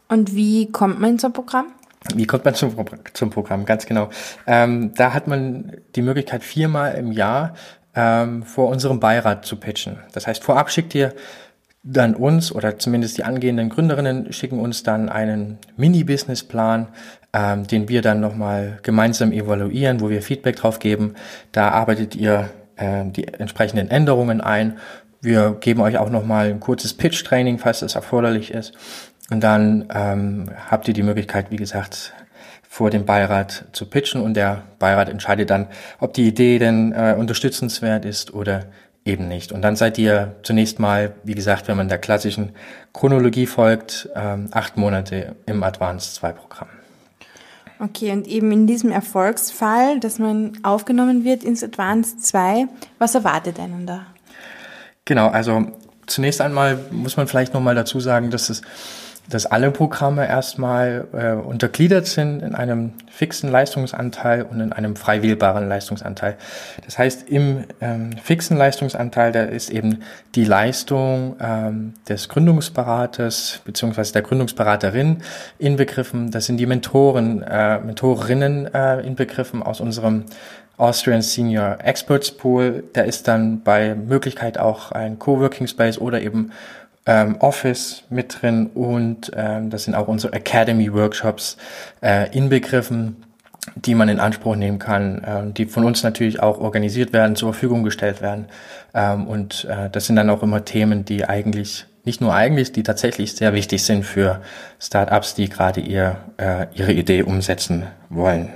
Und 0.10 0.36
wie 0.36 0.72
kommt 0.72 1.00
man 1.00 1.20
zum 1.20 1.34
Programm? 1.34 1.68
Wie 2.16 2.26
kommt 2.26 2.46
man 2.46 2.56
zum, 2.56 2.76
zum 3.14 3.30
Programm? 3.30 3.66
Ganz 3.66 3.86
genau. 3.86 4.10
Ähm, 4.48 4.94
da 4.96 5.14
hat 5.14 5.28
man 5.28 5.78
die 5.96 6.02
Möglichkeit, 6.02 6.44
viermal 6.44 6.96
im 6.96 7.12
Jahr 7.12 7.54
ähm, 7.96 8.44
vor 8.44 8.70
unserem 8.70 9.00
Beirat 9.00 9.46
zu 9.46 9.58
pitchen. 9.58 10.00
Das 10.14 10.28
heißt, 10.28 10.44
vorab 10.44 10.72
schickt 10.72 10.96
ihr 10.96 11.14
dann 11.84 12.16
uns 12.16 12.52
oder 12.52 12.78
zumindest 12.78 13.18
die 13.18 13.24
angehenden 13.24 13.70
Gründerinnen 13.70 14.34
schicken 14.34 14.60
uns 14.60 14.84
dann 14.84 15.10
einen 15.10 15.60
Mini-Businessplan, 15.78 16.90
ähm, 17.34 17.68
den 17.68 17.88
wir 17.88 18.02
dann 18.02 18.20
nochmal 18.20 18.80
gemeinsam 18.84 19.32
evaluieren, 19.32 20.02
wo 20.02 20.10
wir 20.10 20.22
Feedback 20.22 20.58
drauf 20.58 20.80
geben. 20.80 21.16
Da 21.52 21.70
arbeitet 21.70 22.16
ihr 22.16 22.50
äh, 22.76 23.06
die 23.06 23.28
entsprechenden 23.28 23.90
Änderungen 23.90 24.42
ein. 24.42 24.78
Wir 25.22 25.58
geben 25.60 25.82
euch 25.82 25.98
auch 25.98 26.10
nochmal 26.10 26.50
ein 26.50 26.60
kurzes 26.60 26.94
Pitch-Training, 26.94 27.60
falls 27.60 27.82
das 27.82 27.96
erforderlich 27.96 28.52
ist. 28.52 28.74
Und 29.32 29.42
dann 29.42 29.86
ähm, 29.94 30.50
habt 30.70 30.88
ihr 30.88 30.94
die 30.94 31.04
Möglichkeit, 31.04 31.52
wie 31.52 31.56
gesagt, 31.56 32.14
vor 32.68 32.90
dem 32.90 33.06
Beirat 33.06 33.66
zu 33.74 33.86
pitchen 33.88 34.22
und 34.22 34.36
der 34.36 34.64
Beirat 34.78 35.10
entscheidet 35.10 35.50
dann, 35.50 35.68
ob 36.00 36.14
die 36.14 36.28
Idee 36.28 36.60
denn 36.60 36.94
äh, 36.94 37.16
unterstützenswert 37.18 38.06
ist 38.06 38.34
oder 38.34 38.66
eben 39.06 39.28
nicht. 39.28 39.52
Und 39.52 39.62
dann 39.62 39.76
seid 39.76 39.98
ihr 39.98 40.36
zunächst 40.44 40.80
mal, 40.80 41.14
wie 41.24 41.34
gesagt, 41.34 41.68
wenn 41.68 41.78
man 41.78 41.90
der 41.90 41.98
klassischen 41.98 42.52
Chronologie 42.94 43.48
folgt, 43.48 44.10
ähm, 44.16 44.50
acht 44.52 44.78
Monate 44.78 45.36
im 45.46 45.64
Advanced 45.64 46.16
2 46.16 46.32
Programm. 46.34 46.70
Okay, 47.80 48.12
und 48.12 48.28
eben 48.28 48.52
in 48.52 48.68
diesem 48.68 48.92
Erfolgsfall, 48.92 50.00
dass 50.00 50.20
man 50.20 50.60
aufgenommen 50.64 51.24
wird 51.24 51.44
ins 51.44 51.64
Advanced 51.64 52.26
2, 52.26 52.68
was 52.98 53.16
erwartet 53.16 53.60
einen 53.60 53.88
da? 53.88 54.06
Genau, 55.06 55.30
also 55.30 55.66
zunächst 56.06 56.42
einmal 56.42 56.78
muss 56.92 57.16
man 57.16 57.28
vielleicht 57.28 57.54
nochmal 57.54 57.76
dazu 57.76 58.00
sagen, 58.00 58.32
dass 58.32 58.50
es 58.50 58.62
dass 59.30 59.46
alle 59.46 59.72
Programme 59.72 60.28
erstmal 60.28 61.08
äh, 61.14 61.34
untergliedert 61.34 62.08
sind 62.08 62.42
in 62.42 62.56
einem 62.56 62.94
fixen 63.10 63.52
Leistungsanteil 63.52 64.44
und 64.44 64.60
in 64.60 64.74
einem 64.74 64.96
frei 64.96 65.22
wählbaren 65.22 65.70
Leistungsanteil. 65.70 66.36
Das 66.86 66.98
heißt, 66.98 67.30
im 67.30 67.66
ähm, 67.80 68.12
fixen 68.22 68.58
Leistungsanteil, 68.58 69.32
da 69.32 69.44
ist 69.44 69.70
eben 69.70 70.02
die 70.36 70.46
Leistung 70.46 71.36
ähm, 71.40 71.94
des 72.08 72.28
Gründungsberaters 72.30 73.62
beziehungsweise 73.66 74.14
der 74.14 74.24
Gründungsberaterin 74.24 75.18
inbegriffen. 75.60 76.32
Das 76.32 76.46
sind 76.46 76.58
die 76.58 76.66
Mentoren, 76.66 77.44
äh, 77.44 77.80
Mentorinnen 77.80 78.74
äh, 78.74 79.02
inbegriffen 79.02 79.62
aus 79.62 79.80
unserem 79.80 80.26
Austrian 80.78 81.22
Senior 81.22 81.78
Experts 81.84 82.32
Pool. 82.32 82.86
Da 82.94 83.02
ist 83.02 83.28
dann 83.28 83.62
bei 83.64 83.96
Möglichkeit 83.96 84.58
auch 84.58 84.92
ein 84.92 85.20
Coworking 85.20 85.68
Space 85.68 85.98
oder 85.98 86.22
eben 86.22 86.52
ähm, 87.10 87.38
Office 87.40 88.04
mit 88.12 88.40
drin 88.40 88.68
und 88.68 89.32
ähm, 89.36 89.72
das 89.72 89.86
sind 89.86 89.96
auch 89.96 90.08
unsere 90.08 90.32
Academy 90.34 90.94
Workshops 90.94 91.58
äh, 92.04 92.32
inbegriffen, 92.38 93.24
die 93.76 93.96
man 93.96 94.10
in 94.10 94.20
Anspruch 94.20 94.56
nehmen 94.56 94.78
kann, 94.78 95.24
äh, 95.24 95.52
die 95.52 95.66
von 95.66 95.86
uns 95.86 96.04
natürlich 96.04 96.40
auch 96.40 96.60
organisiert 96.60 97.12
werden, 97.12 97.36
zur 97.36 97.52
Verfügung 97.52 97.84
gestellt 97.84 98.22
werden. 98.22 98.46
Ähm, 98.94 99.26
und 99.28 99.66
äh, 99.66 99.90
das 99.90 100.06
sind 100.06 100.18
dann 100.18 100.30
auch 100.30 100.44
immer 100.44 100.64
Themen, 100.66 101.04
die 101.04 101.26
eigentlich 101.26 101.88
nicht 102.06 102.22
nur 102.22 102.36
eigentlich, 102.36 102.74
die 102.74 102.84
tatsächlich 102.84 103.34
sehr 103.34 103.54
wichtig 103.54 103.84
sind 103.84 104.04
für 104.06 104.42
Startups, 104.80 105.34
die 105.34 105.50
gerade 105.50 105.82
ihr, 105.82 106.18
äh, 106.38 106.68
ihre 106.76 106.94
Idee 106.94 107.24
umsetzen 107.24 107.88
wollen. 108.10 108.50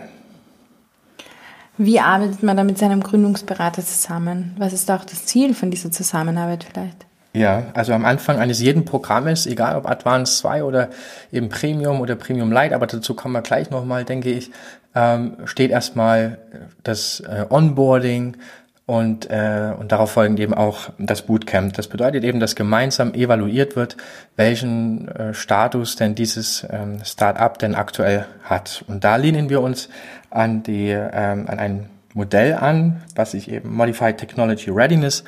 Wie 1.79 1.99
arbeitet 1.99 2.43
man 2.43 2.55
da 2.55 2.63
mit 2.63 2.77
seinem 2.77 3.01
Gründungsberater 3.01 3.83
zusammen? 3.83 4.53
Was 4.59 4.73
ist 4.73 4.91
auch 4.91 5.05
das 5.05 5.25
Ziel 5.25 5.55
von 5.55 5.71
dieser 5.71 5.91
Zusammenarbeit 5.91 6.67
vielleicht? 6.71 7.07
Ja, 7.35 7.63
also 7.73 7.93
am 7.93 8.05
Anfang 8.05 8.37
eines 8.37 8.59
jeden 8.61 8.85
Programmes, 8.85 9.47
egal 9.47 9.75
ob 9.75 9.89
Advanced 9.89 10.37
2 10.37 10.63
oder 10.63 10.89
eben 11.31 11.49
Premium 11.49 11.99
oder 11.99 12.15
Premium 12.15 12.51
Lite, 12.51 12.75
aber 12.75 12.85
dazu 12.85 13.15
kommen 13.15 13.33
wir 13.33 13.41
gleich 13.41 13.71
nochmal, 13.71 14.05
denke 14.05 14.29
ich, 14.29 14.51
ähm, 14.93 15.37
steht 15.45 15.71
erstmal 15.71 16.37
das 16.83 17.21
äh, 17.21 17.45
Onboarding 17.49 18.37
und, 18.85 19.29
äh, 19.31 19.73
und 19.79 19.91
darauf 19.91 20.11
folgend 20.11 20.39
eben 20.39 20.53
auch 20.53 20.91
das 20.99 21.23
Bootcamp. 21.23 21.73
Das 21.73 21.87
bedeutet 21.87 22.23
eben, 22.23 22.39
dass 22.39 22.55
gemeinsam 22.55 23.15
evaluiert 23.15 23.75
wird, 23.75 23.97
welchen 24.35 25.07
äh, 25.07 25.33
Status 25.33 25.95
denn 25.95 26.13
dieses 26.13 26.67
ähm, 26.69 26.99
Startup 27.03 27.57
denn 27.57 27.73
aktuell 27.73 28.25
hat. 28.43 28.85
Und 28.87 29.03
da 29.03 29.15
lehnen 29.15 29.49
wir 29.49 29.61
uns 29.61 29.89
an, 30.29 30.61
die, 30.61 30.89
ähm, 30.89 31.47
an 31.47 31.59
ein 31.59 31.89
Modell 32.13 32.53
an, 32.53 33.01
was 33.15 33.33
ich 33.33 33.49
eben 33.49 33.73
Modified 33.73 34.17
Technology 34.17 34.69
Readiness 34.69 35.23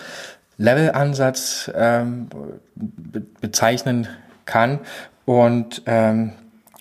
Level-Ansatz 0.57 1.71
ähm, 1.75 2.27
be 2.75 3.21
bezeichnen 3.41 4.07
kann. 4.45 4.79
Und 5.25 5.81
ähm, 5.85 6.33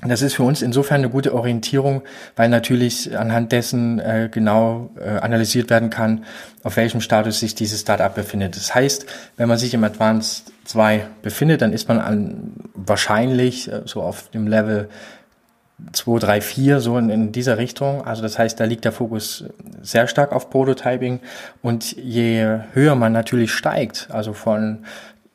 das 0.06 0.20
ist 0.20 0.34
für 0.34 0.42
uns 0.42 0.60
insofern 0.60 0.98
eine 0.98 1.08
gute 1.08 1.34
Orientierung, 1.34 2.02
weil 2.36 2.50
natürlich 2.50 3.16
anhand 3.16 3.52
dessen 3.52 3.98
äh, 4.00 4.28
genau 4.30 4.90
äh, 5.00 5.18
analysiert 5.18 5.70
werden 5.70 5.88
kann, 5.88 6.24
auf 6.62 6.76
welchem 6.76 7.00
Status 7.00 7.40
sich 7.40 7.54
dieses 7.54 7.80
Startup 7.80 8.14
befindet. 8.14 8.56
Das 8.56 8.74
heißt, 8.74 9.06
wenn 9.36 9.48
man 9.48 9.56
sich 9.56 9.72
im 9.72 9.82
Advanced 9.82 10.52
2 10.64 11.06
befindet, 11.22 11.62
dann 11.62 11.72
ist 11.72 11.88
man 11.88 11.98
an, 11.98 12.52
wahrscheinlich 12.74 13.72
äh, 13.72 13.82
so 13.86 14.02
auf 14.02 14.28
dem 14.30 14.46
Level 14.46 14.90
2, 15.92 16.18
3, 16.18 16.40
4, 16.40 16.80
so 16.80 16.98
in, 16.98 17.10
in 17.10 17.32
dieser 17.32 17.58
Richtung. 17.58 18.06
Also 18.06 18.22
das 18.22 18.38
heißt, 18.38 18.58
da 18.58 18.64
liegt 18.64 18.84
der 18.84 18.92
Fokus 18.92 19.44
sehr 19.82 20.06
stark 20.06 20.32
auf 20.32 20.50
Prototyping. 20.50 21.20
Und 21.62 21.92
je 21.96 22.58
höher 22.72 22.94
man 22.94 23.12
natürlich 23.12 23.52
steigt, 23.52 24.08
also 24.10 24.32
von 24.32 24.84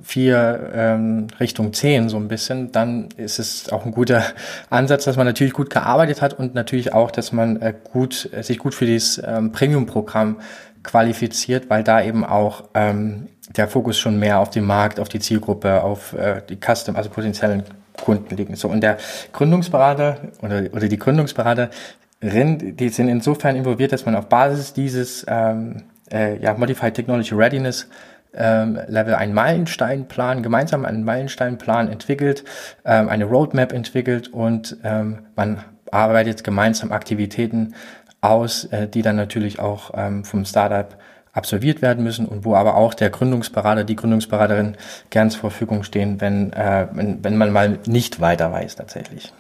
vier 0.02 0.72
ähm, 0.74 1.28
Richtung 1.40 1.74
zehn 1.74 2.08
so 2.08 2.18
ein 2.18 2.30
bisschen, 2.30 2.72
dann 2.72 3.10
ist 3.18 3.38
es 3.38 3.70
auch 3.70 3.86
ein 3.86 3.92
guter 3.92 4.24
Ansatz, 4.70 5.04
dass 5.04 5.18
man 5.18 5.26
natürlich 5.26 5.54
gut 5.54 5.70
gearbeitet 5.70 6.22
hat 6.22 6.34
und 6.40 6.56
natürlich 6.56 6.94
auch, 6.94 7.12
dass 7.12 7.34
man 7.34 7.62
äh, 7.62 7.74
gut 7.92 8.30
äh, 8.32 8.42
sich 8.42 8.60
gut 8.60 8.74
für 8.74 8.86
dieses 8.86 9.22
ähm, 9.26 9.52
Premium-Programm 9.52 10.38
qualifiziert, 10.84 11.70
weil 11.70 11.84
da 11.84 12.02
eben 12.02 12.24
auch 12.24 12.70
ähm, 12.74 13.28
der 13.56 13.68
Fokus 13.68 14.00
schon 14.00 14.20
mehr 14.20 14.40
auf 14.40 14.50
den 14.50 14.64
Markt, 14.64 15.00
auf 15.00 15.10
die 15.10 15.20
Zielgruppe, 15.20 15.84
auf 15.84 16.14
äh, 16.14 16.42
die 16.48 16.58
Custom, 16.58 16.96
also 16.96 17.10
potenziellen 17.10 17.64
Kunden 18.02 18.36
liegen. 18.36 18.56
So, 18.56 18.68
und 18.68 18.82
der 18.82 18.98
Gründungsberater 19.34 20.18
oder, 20.42 20.64
oder 20.72 20.88
die 20.88 21.00
Gründungsberaterin, 21.00 22.76
die 22.78 22.90
sind 22.90 23.08
insofern 23.08 23.56
involviert, 23.56 23.92
dass 23.92 24.06
man 24.06 24.16
auf 24.16 24.28
Basis 24.28 24.74
dieses 24.74 25.26
ähm, 25.28 25.84
äh, 26.12 26.38
ja, 26.40 26.54
Modified 26.54 26.94
Technology 26.94 27.36
Readiness 27.36 27.88
ähm, 28.34 28.80
Level 28.88 29.16
einen 29.16 29.34
Meilensteinplan, 29.34 30.44
gemeinsam 30.44 30.86
einen 30.86 31.04
Meilensteinplan 31.04 31.90
entwickelt, 31.90 32.44
ähm, 32.86 33.10
eine 33.10 33.26
Roadmap 33.26 33.74
entwickelt 33.74 34.28
und 34.28 34.78
ähm, 34.84 35.20
man 35.36 35.64
arbeitet 35.92 36.44
gemeinsam 36.44 36.92
Aktivitäten 36.92 37.74
aus, 38.22 38.66
äh, 38.66 38.88
die 38.88 39.02
dann 39.02 39.16
natürlich 39.16 39.60
auch 39.60 39.92
ähm, 39.96 40.24
vom 40.24 40.46
Startup 40.46 40.96
absolviert 41.34 41.82
werden 41.82 42.04
müssen 42.04 42.26
und 42.26 42.46
wo 42.46 42.56
aber 42.56 42.76
auch 42.76 42.94
der 42.94 43.10
Gründungsberater, 43.10 43.84
die 43.84 43.96
Gründungsberaterin 43.96 44.76
gern 45.10 45.30
zur 45.30 45.42
Verfügung 45.42 45.84
stehen, 45.84 46.20
wenn, 46.22 46.54
äh, 46.54 46.88
wenn, 46.92 47.24
wenn 47.24 47.38
man 47.38 47.52
mal 47.52 47.80
nicht 47.86 48.20
weiter 48.20 48.52
weiß 48.52 48.76
tatsächlich. 48.76 49.32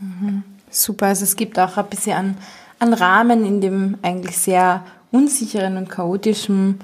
Mhm. 0.00 0.44
Super, 0.70 1.06
also 1.06 1.24
es 1.24 1.36
gibt 1.36 1.58
auch 1.58 1.76
ein 1.76 1.86
bisschen 1.86 2.16
an, 2.16 2.36
an 2.78 2.94
Rahmen 2.94 3.44
in 3.44 3.60
dem 3.60 3.98
eigentlich 4.02 4.38
sehr 4.38 4.84
unsicheren 5.10 5.76
und 5.76 5.88
chaotischen 5.88 6.80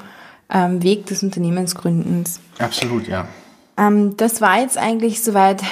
ähm, 0.49 0.83
Weg 0.83 1.07
des 1.07 1.23
Unternehmensgründens. 1.23 2.40
Absolut, 2.59 3.09
ja. 3.09 3.26
Ähm, 3.76 4.16
das 4.16 4.40
war 4.40 4.61
jetzt 4.61 4.78
eigentlich 4.78 5.23
soweit 5.23 5.62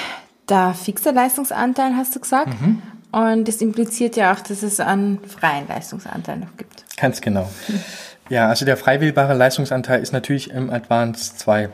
der 0.49 0.73
fixe 0.73 1.11
Leistungsanteil, 1.11 1.95
hast 1.95 2.15
du 2.15 2.19
gesagt. 2.19 2.59
Mhm. 2.59 2.81
Und 3.11 3.47
das 3.47 3.57
impliziert 3.57 4.15
ja 4.17 4.33
auch, 4.33 4.39
dass 4.39 4.61
es 4.61 4.79
einen 4.79 5.19
freien 5.25 5.67
Leistungsanteil 5.67 6.37
noch 6.37 6.55
gibt. 6.57 6.85
Ganz 6.97 7.21
genau. 7.21 7.49
Ja, 8.29 8.47
also 8.47 8.63
der 8.63 8.77
freiwillige 8.77 9.21
Leistungsanteil 9.33 10.01
ist 10.01 10.13
natürlich 10.13 10.51
im 10.51 10.69
Advanced 10.69 11.39
2 11.39 11.69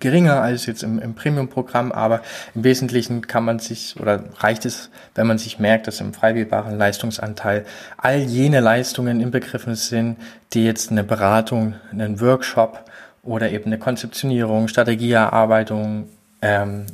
geringer 0.00 0.42
als 0.42 0.66
jetzt 0.66 0.82
im, 0.82 0.98
im 0.98 1.14
Premium-Programm, 1.14 1.92
aber 1.92 2.20
im 2.56 2.64
Wesentlichen 2.64 3.28
kann 3.28 3.44
man 3.44 3.60
sich 3.60 3.94
oder 4.00 4.24
reicht 4.38 4.64
es, 4.64 4.90
wenn 5.14 5.28
man 5.28 5.38
sich 5.38 5.60
merkt, 5.60 5.86
dass 5.86 6.00
im 6.00 6.12
freiwilligen 6.12 6.76
Leistungsanteil 6.76 7.64
all 7.96 8.18
jene 8.18 8.58
Leistungen 8.58 9.20
inbegriffen 9.20 9.76
sind, 9.76 10.16
die 10.52 10.64
jetzt 10.64 10.90
eine 10.90 11.04
Beratung, 11.04 11.74
einen 11.92 12.20
Workshop 12.20 12.84
oder 13.22 13.50
eben 13.50 13.66
eine 13.66 13.78
Konzeptionierung, 13.78 14.66
Strategieerarbeitung 14.66 16.08
ähm, 16.42 16.86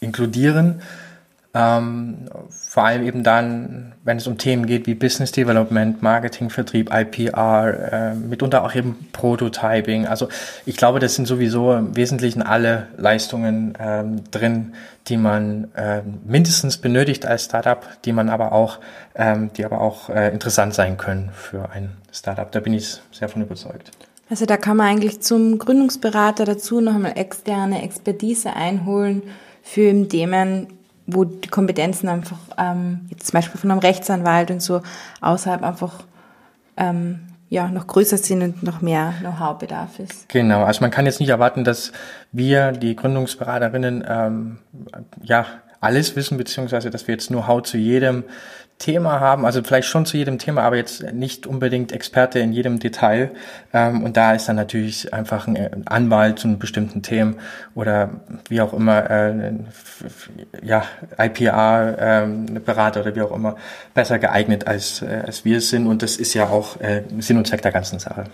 inkludieren 0.00 0.82
ähm, 1.56 2.28
vor 2.50 2.84
allem 2.84 3.06
eben 3.06 3.22
dann, 3.22 3.94
wenn 4.04 4.18
es 4.18 4.26
um 4.26 4.36
Themen 4.36 4.66
geht 4.66 4.86
wie 4.86 4.94
Business 4.94 5.32
Development, 5.32 6.02
Marketing, 6.02 6.50
Vertrieb, 6.50 6.90
IPR, 6.92 7.92
äh, 7.92 8.14
mitunter 8.14 8.62
auch 8.62 8.74
eben 8.74 9.08
Prototyping. 9.12 10.06
Also 10.06 10.28
ich 10.66 10.76
glaube, 10.76 10.98
das 10.98 11.14
sind 11.14 11.24
sowieso 11.24 11.72
im 11.72 11.96
Wesentlichen 11.96 12.42
alle 12.42 12.88
Leistungen 12.98 13.72
ähm, 13.80 14.24
drin, 14.30 14.74
die 15.08 15.16
man 15.16 15.68
äh, 15.74 16.02
mindestens 16.26 16.76
benötigt 16.76 17.24
als 17.24 17.46
Startup, 17.46 17.86
die 18.04 18.12
man 18.12 18.28
aber 18.28 18.52
auch, 18.52 18.78
ähm, 19.14 19.50
die 19.56 19.64
aber 19.64 19.80
auch 19.80 20.10
äh, 20.10 20.28
interessant 20.28 20.74
sein 20.74 20.98
können 20.98 21.30
für 21.32 21.70
ein 21.70 21.92
Startup. 22.12 22.52
Da 22.52 22.60
bin 22.60 22.74
ich 22.74 23.00
sehr 23.12 23.30
von 23.30 23.40
überzeugt. 23.40 23.92
Also 24.28 24.44
da 24.44 24.58
kann 24.58 24.76
man 24.76 24.88
eigentlich 24.88 25.22
zum 25.22 25.58
Gründungsberater 25.58 26.44
dazu 26.44 26.82
nochmal 26.82 27.12
externe 27.16 27.82
Expertise 27.82 28.52
einholen 28.52 29.22
für 29.62 30.06
Themen, 30.08 30.66
wo 31.06 31.24
die 31.24 31.48
Kompetenzen 31.48 32.08
einfach, 32.08 32.38
ähm, 32.58 33.06
jetzt 33.10 33.28
zum 33.28 33.38
Beispiel 33.38 33.60
von 33.60 33.70
einem 33.70 33.80
Rechtsanwalt 33.80 34.50
und 34.50 34.60
so, 34.60 34.82
außerhalb 35.20 35.62
einfach 35.62 36.04
ähm, 36.76 37.20
ja, 37.48 37.68
noch 37.68 37.86
größer 37.86 38.18
sind 38.18 38.42
und 38.42 38.62
noch 38.62 38.80
mehr 38.80 39.14
Know-how-Bedarf 39.20 40.00
ist. 40.00 40.28
Genau, 40.28 40.64
also 40.64 40.80
man 40.80 40.90
kann 40.90 41.06
jetzt 41.06 41.20
nicht 41.20 41.28
erwarten, 41.28 41.62
dass 41.62 41.92
wir, 42.32 42.72
die 42.72 42.96
Gründungsberaterinnen, 42.96 44.04
ähm, 44.08 44.58
ja, 45.22 45.46
alles 45.80 46.16
wissen, 46.16 46.38
beziehungsweise 46.38 46.90
dass 46.90 47.06
wir 47.06 47.14
jetzt 47.14 47.28
Know-how 47.28 47.62
zu 47.62 47.76
jedem 47.76 48.24
Thema 48.78 49.20
haben, 49.20 49.46
also 49.46 49.62
vielleicht 49.62 49.88
schon 49.88 50.04
zu 50.04 50.18
jedem 50.18 50.38
Thema, 50.38 50.62
aber 50.62 50.76
jetzt 50.76 51.02
nicht 51.12 51.46
unbedingt 51.46 51.92
Experte 51.92 52.40
in 52.40 52.52
jedem 52.52 52.78
Detail. 52.78 53.30
Ähm, 53.72 54.02
und 54.02 54.18
da 54.18 54.34
ist 54.34 54.48
dann 54.48 54.56
natürlich 54.56 55.14
einfach 55.14 55.46
ein 55.46 55.86
Anwalt 55.86 56.38
zu 56.38 56.48
einem 56.48 56.58
bestimmten 56.58 57.02
Themen 57.02 57.36
oder 57.74 58.10
wie 58.50 58.60
auch 58.60 58.74
immer, 58.74 59.10
äh, 59.10 59.52
ja, 60.62 60.84
IPR, 61.18 62.24
äh, 62.26 62.58
Berater 62.60 63.00
oder 63.00 63.16
wie 63.16 63.22
auch 63.22 63.34
immer, 63.34 63.56
besser 63.94 64.18
geeignet 64.18 64.66
als, 64.66 65.00
äh, 65.00 65.22
als 65.26 65.46
wir 65.46 65.58
es 65.58 65.70
sind. 65.70 65.86
Und 65.86 66.02
das 66.02 66.16
ist 66.16 66.34
ja 66.34 66.48
auch 66.48 66.78
äh, 66.80 67.02
Sinn 67.18 67.38
und 67.38 67.46
Zweck 67.46 67.62
der 67.62 67.72
ganzen 67.72 67.98
Sache. 67.98 68.24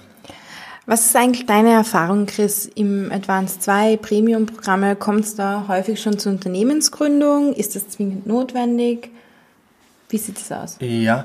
Was 0.87 1.07
ist 1.07 1.15
eigentlich 1.15 1.47
deine 1.47 1.71
Erfahrung, 1.71 2.27
Chris, 2.27 2.67
im 2.75 3.13
Advanced 3.13 3.63
2 3.63 3.99
Premium-Programme? 3.99 4.97
Kommt 4.97 5.21
es 5.21 5.37
da 5.37 5.67
häufig 5.69 6.03
schon 6.03 6.19
zur 6.19 6.33
Unternehmensgründung? 6.33 7.53
Ist 7.53 7.77
das 7.77 7.89
zwingend 7.91 8.27
notwendig? 8.27 9.11
Wie 10.13 10.19
sieht 10.19 10.37
es 10.37 10.53
aus? 10.53 10.77
Ja, 10.81 11.25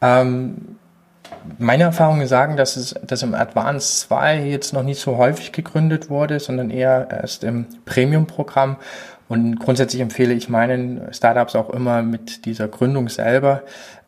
ähm, 0.00 0.76
meine 1.58 1.84
Erfahrungen 1.84 2.26
sagen, 2.28 2.56
dass 2.56 2.76
es 2.76 2.94
dass 3.04 3.22
im 3.22 3.34
Advanced 3.34 4.00
2 4.00 4.44
jetzt 4.44 4.72
noch 4.72 4.84
nicht 4.84 5.00
so 5.00 5.16
häufig 5.16 5.50
gegründet 5.50 6.08
wurde, 6.08 6.38
sondern 6.38 6.70
eher 6.70 7.08
erst 7.10 7.42
im 7.42 7.66
Premium-Programm. 7.84 8.76
Und 9.28 9.58
grundsätzlich 9.58 10.02
empfehle 10.02 10.34
ich 10.34 10.48
meinen 10.48 11.12
Startups 11.12 11.56
auch 11.56 11.70
immer 11.70 12.02
mit 12.02 12.44
dieser 12.44 12.68
Gründung 12.68 13.08
selber 13.08 13.62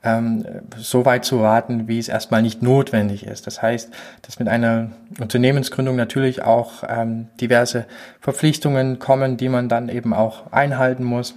ähm, 0.04 0.44
so 0.76 1.06
weit 1.06 1.24
zu 1.24 1.40
warten, 1.40 1.88
wie 1.88 1.98
es 1.98 2.08
erstmal 2.08 2.42
nicht 2.42 2.62
notwendig 2.62 3.26
ist. 3.26 3.46
Das 3.46 3.62
heißt, 3.62 3.90
dass 4.22 4.38
mit 4.38 4.48
einer 4.48 4.90
Unternehmensgründung 5.18 5.96
natürlich 5.96 6.42
auch 6.42 6.84
ähm, 6.86 7.28
diverse 7.40 7.86
Verpflichtungen 8.20 8.98
kommen, 8.98 9.38
die 9.38 9.48
man 9.48 9.68
dann 9.68 9.88
eben 9.88 10.12
auch 10.12 10.52
einhalten 10.52 11.04
muss. 11.04 11.34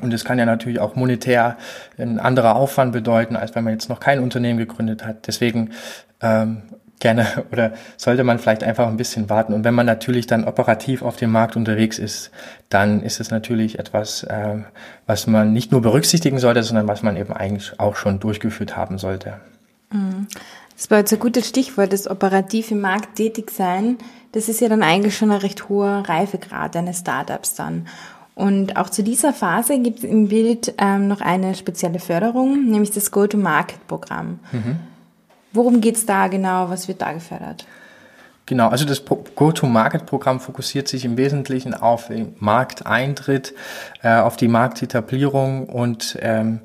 Und 0.00 0.12
es 0.12 0.24
kann 0.24 0.38
ja 0.38 0.46
natürlich 0.46 0.80
auch 0.80 0.96
monetär 0.96 1.56
ein 1.98 2.18
anderer 2.18 2.56
Aufwand 2.56 2.92
bedeuten, 2.92 3.36
als 3.36 3.54
wenn 3.54 3.64
man 3.64 3.72
jetzt 3.72 3.88
noch 3.88 4.00
kein 4.00 4.20
Unternehmen 4.20 4.58
gegründet 4.58 5.04
hat. 5.04 5.26
Deswegen 5.26 5.70
ähm, 6.20 6.62
gerne 6.98 7.26
oder 7.52 7.72
sollte 7.96 8.24
man 8.24 8.38
vielleicht 8.38 8.64
einfach 8.64 8.88
ein 8.88 8.96
bisschen 8.96 9.30
warten. 9.30 9.52
Und 9.52 9.64
wenn 9.64 9.74
man 9.74 9.86
natürlich 9.86 10.26
dann 10.26 10.44
operativ 10.44 11.02
auf 11.02 11.16
dem 11.16 11.30
Markt 11.30 11.56
unterwegs 11.56 11.98
ist, 11.98 12.30
dann 12.68 13.02
ist 13.02 13.20
es 13.20 13.30
natürlich 13.30 13.78
etwas, 13.78 14.24
äh, 14.24 14.58
was 15.06 15.26
man 15.26 15.52
nicht 15.52 15.70
nur 15.70 15.82
berücksichtigen 15.82 16.38
sollte, 16.38 16.62
sondern 16.62 16.88
was 16.88 17.02
man 17.02 17.16
eben 17.16 17.32
eigentlich 17.32 17.78
auch 17.78 17.96
schon 17.96 18.20
durchgeführt 18.20 18.76
haben 18.76 18.98
sollte. 18.98 19.40
Mhm. 19.92 20.26
Das 20.76 20.90
war 20.90 20.98
jetzt 20.98 21.12
ein 21.12 21.20
gutes 21.20 21.48
Stichwort, 21.48 21.92
das 21.92 22.10
operativ 22.10 22.72
im 22.72 22.80
Markt 22.80 23.16
tätig 23.16 23.52
sein. 23.52 23.98
Das 24.32 24.48
ist 24.48 24.60
ja 24.60 24.68
dann 24.68 24.82
eigentlich 24.82 25.16
schon 25.16 25.30
ein 25.30 25.38
recht 25.38 25.68
hoher 25.68 26.02
Reifegrad 26.08 26.74
eines 26.74 26.98
Startups 26.98 27.54
dann. 27.54 27.86
Und 28.34 28.76
auch 28.76 28.90
zu 28.90 29.02
dieser 29.04 29.32
Phase 29.32 29.78
gibt 29.78 29.98
es 29.98 30.04
im 30.04 30.28
Bild 30.28 30.74
ähm, 30.78 31.06
noch 31.06 31.20
eine 31.20 31.54
spezielle 31.54 32.00
Förderung, 32.00 32.68
nämlich 32.68 32.90
das 32.90 33.10
Go-to-Market-Programm. 33.12 34.40
Mhm. 34.50 34.76
Worum 35.52 35.80
geht 35.80 35.96
es 35.96 36.04
da 36.04 36.26
genau? 36.26 36.68
Was 36.68 36.88
wird 36.88 37.00
da 37.00 37.12
gefördert? 37.12 37.64
Genau, 38.46 38.68
also 38.68 38.84
das 38.84 39.04
Go-to-Market-Programm 39.04 40.40
fokussiert 40.40 40.88
sich 40.88 41.04
im 41.04 41.16
Wesentlichen 41.16 41.74
auf 41.74 42.08
den 42.08 42.34
Markteintritt, 42.40 43.54
äh, 44.02 44.16
auf 44.16 44.36
die 44.36 44.48
Marktetablierung 44.48 45.66
und 45.66 46.18
ähm, 46.20 46.60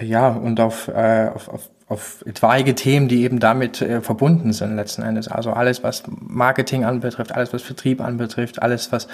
ja 0.00 0.28
und 0.28 0.58
auf, 0.60 0.88
äh, 0.88 1.30
auf, 1.32 1.48
auf, 1.48 1.70
auf 1.86 2.24
etwaige 2.26 2.74
Themen, 2.74 3.06
die 3.06 3.22
eben 3.22 3.38
damit 3.38 3.82
äh, 3.82 4.00
verbunden 4.00 4.52
sind 4.52 4.74
letzten 4.74 5.02
Endes. 5.02 5.28
Also 5.28 5.52
alles, 5.52 5.84
was 5.84 6.02
Marketing 6.08 6.84
anbetrifft, 6.84 7.32
alles, 7.32 7.52
was 7.52 7.62
Vertrieb 7.62 8.00
anbetrifft, 8.00 8.60
alles, 8.60 8.90
was 8.90 9.06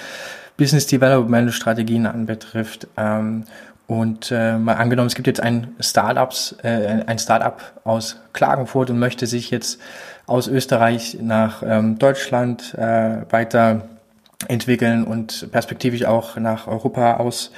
Business 0.59 0.85
Development 0.85 1.51
Strategien 1.51 2.05
anbetrifft. 2.05 2.87
Ähm, 2.97 3.45
und 3.87 4.29
äh, 4.31 4.55
mal 4.57 4.75
angenommen, 4.75 5.07
es 5.07 5.15
gibt 5.15 5.25
jetzt 5.25 5.41
ein 5.41 5.73
Startups, 5.79 6.55
äh, 6.61 7.03
ein 7.07 7.17
Startup 7.17 7.59
aus 7.83 8.17
Klagenfurt 8.33 8.91
und 8.91 8.99
möchte 8.99 9.25
sich 9.25 9.49
jetzt 9.49 9.79
aus 10.27 10.47
Österreich 10.47 11.17
nach 11.19 11.63
ähm, 11.65 11.97
Deutschland 11.97 12.75
äh, 12.75 13.23
weiter 13.31 13.89
entwickeln 14.47 15.05
und 15.05 15.51
perspektivisch 15.51 16.05
auch 16.05 16.37
nach 16.37 16.67
Europa 16.67 17.15
aus 17.15 17.51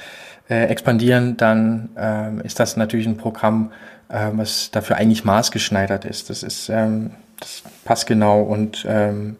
äh, 0.48 0.64
expandieren, 0.64 1.36
dann 1.36 1.90
äh, 1.96 2.46
ist 2.46 2.58
das 2.58 2.78
natürlich 2.78 3.06
ein 3.06 3.18
Programm, 3.18 3.70
äh, 4.08 4.30
was 4.32 4.70
dafür 4.70 4.96
eigentlich 4.96 5.24
maßgeschneidert 5.24 6.06
ist. 6.06 6.30
Das 6.30 6.42
ist 6.42 6.70
ähm, 6.70 7.10
das 7.38 7.62
passt 7.84 8.06
genau 8.06 8.40
und 8.42 8.86
ähm, 8.88 9.36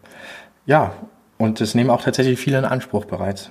ja, 0.65 0.91
und 1.43 1.61
das 1.61 1.75
nehmen 1.75 1.89
auch 1.89 2.01
tatsächlich 2.01 2.39
viele 2.39 2.57
in 2.57 2.65
Anspruch 2.65 3.05
bereits. 3.05 3.49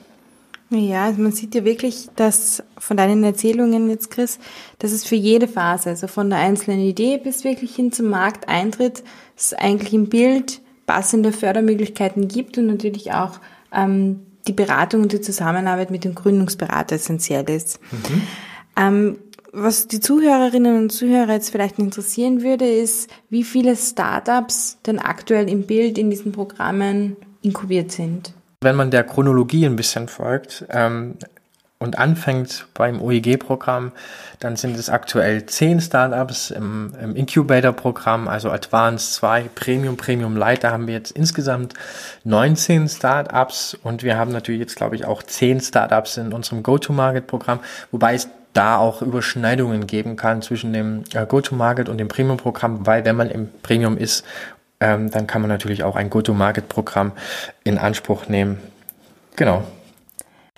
Ja, 0.70 1.04
also 1.04 1.20
man 1.20 1.32
sieht 1.32 1.54
ja 1.54 1.64
wirklich, 1.64 2.08
dass 2.16 2.62
von 2.78 2.96
deinen 2.96 3.22
Erzählungen 3.24 3.90
jetzt, 3.90 4.10
Chris, 4.10 4.38
dass 4.78 4.92
es 4.92 5.04
für 5.04 5.16
jede 5.16 5.46
Phase, 5.46 5.90
also 5.90 6.06
von 6.06 6.30
der 6.30 6.38
einzelnen 6.38 6.80
Idee 6.80 7.18
bis 7.18 7.44
wirklich 7.44 7.74
hin 7.74 7.92
zum 7.92 8.08
Markteintritt, 8.08 9.02
es 9.36 9.52
eigentlich 9.52 9.92
im 9.92 10.08
Bild 10.08 10.62
passende 10.86 11.32
Fördermöglichkeiten 11.32 12.26
gibt 12.26 12.56
und 12.56 12.66
natürlich 12.66 13.12
auch 13.12 13.38
ähm, 13.70 14.20
die 14.46 14.54
Beratung 14.54 15.02
und 15.02 15.12
die 15.12 15.20
Zusammenarbeit 15.20 15.90
mit 15.90 16.04
dem 16.04 16.14
Gründungsberater 16.14 16.96
essentiell 16.96 17.48
ist. 17.50 17.78
Mhm. 17.90 18.22
Ähm, 18.76 19.18
was 19.52 19.86
die 19.86 20.00
Zuhörerinnen 20.00 20.78
und 20.78 20.90
Zuhörer 20.90 21.34
jetzt 21.34 21.50
vielleicht 21.50 21.78
interessieren 21.78 22.42
würde, 22.42 22.66
ist, 22.66 23.10
wie 23.28 23.44
viele 23.44 23.76
Startups 23.76 24.78
denn 24.86 24.98
aktuell 24.98 25.50
im 25.50 25.66
Bild 25.66 25.98
in 25.98 26.08
diesen 26.08 26.32
Programmen 26.32 27.16
inkubiert 27.42 27.92
sind. 27.92 28.32
Wenn 28.60 28.76
man 28.76 28.90
der 28.90 29.04
Chronologie 29.04 29.66
ein 29.66 29.76
bisschen 29.76 30.08
folgt 30.08 30.64
ähm, 30.70 31.16
und 31.78 31.98
anfängt 31.98 32.66
beim 32.74 33.02
OEG-Programm, 33.02 33.90
dann 34.38 34.56
sind 34.56 34.78
es 34.78 34.88
aktuell 34.88 35.46
zehn 35.46 35.80
Startups 35.80 36.50
im, 36.50 36.94
im 37.00 37.16
Incubator-Programm, 37.16 38.28
also 38.28 38.50
Advanced 38.50 39.14
2, 39.14 39.50
Premium, 39.54 39.96
Premium 39.96 40.36
Light. 40.36 40.62
Da 40.62 40.70
haben 40.70 40.86
wir 40.86 40.94
jetzt 40.94 41.10
insgesamt 41.10 41.74
19 42.24 42.88
Startups 42.88 43.76
und 43.82 44.04
wir 44.04 44.16
haben 44.16 44.30
natürlich 44.30 44.60
jetzt, 44.60 44.76
glaube 44.76 44.94
ich, 44.94 45.04
auch 45.04 45.24
zehn 45.24 45.60
Startups 45.60 46.16
in 46.16 46.32
unserem 46.32 46.62
Go-to-Market-Programm, 46.62 47.58
wobei 47.90 48.14
es 48.14 48.28
da 48.52 48.76
auch 48.76 49.00
Überschneidungen 49.02 49.86
geben 49.86 50.16
kann 50.16 50.42
zwischen 50.42 50.72
dem 50.72 51.04
äh, 51.14 51.26
Go-to-Market 51.26 51.88
und 51.88 51.98
dem 51.98 52.08
Premium-Programm, 52.08 52.86
weil 52.86 53.04
wenn 53.04 53.16
man 53.16 53.30
im 53.30 53.48
Premium 53.62 53.96
ist 53.96 54.24
ähm, 54.82 55.10
dann 55.10 55.28
kann 55.28 55.40
man 55.40 55.48
natürlich 55.48 55.84
auch 55.84 55.94
ein 55.94 56.10
Go-to-Market-Programm 56.10 57.12
in 57.62 57.78
Anspruch 57.78 58.28
nehmen. 58.28 58.58
Genau. 59.36 59.62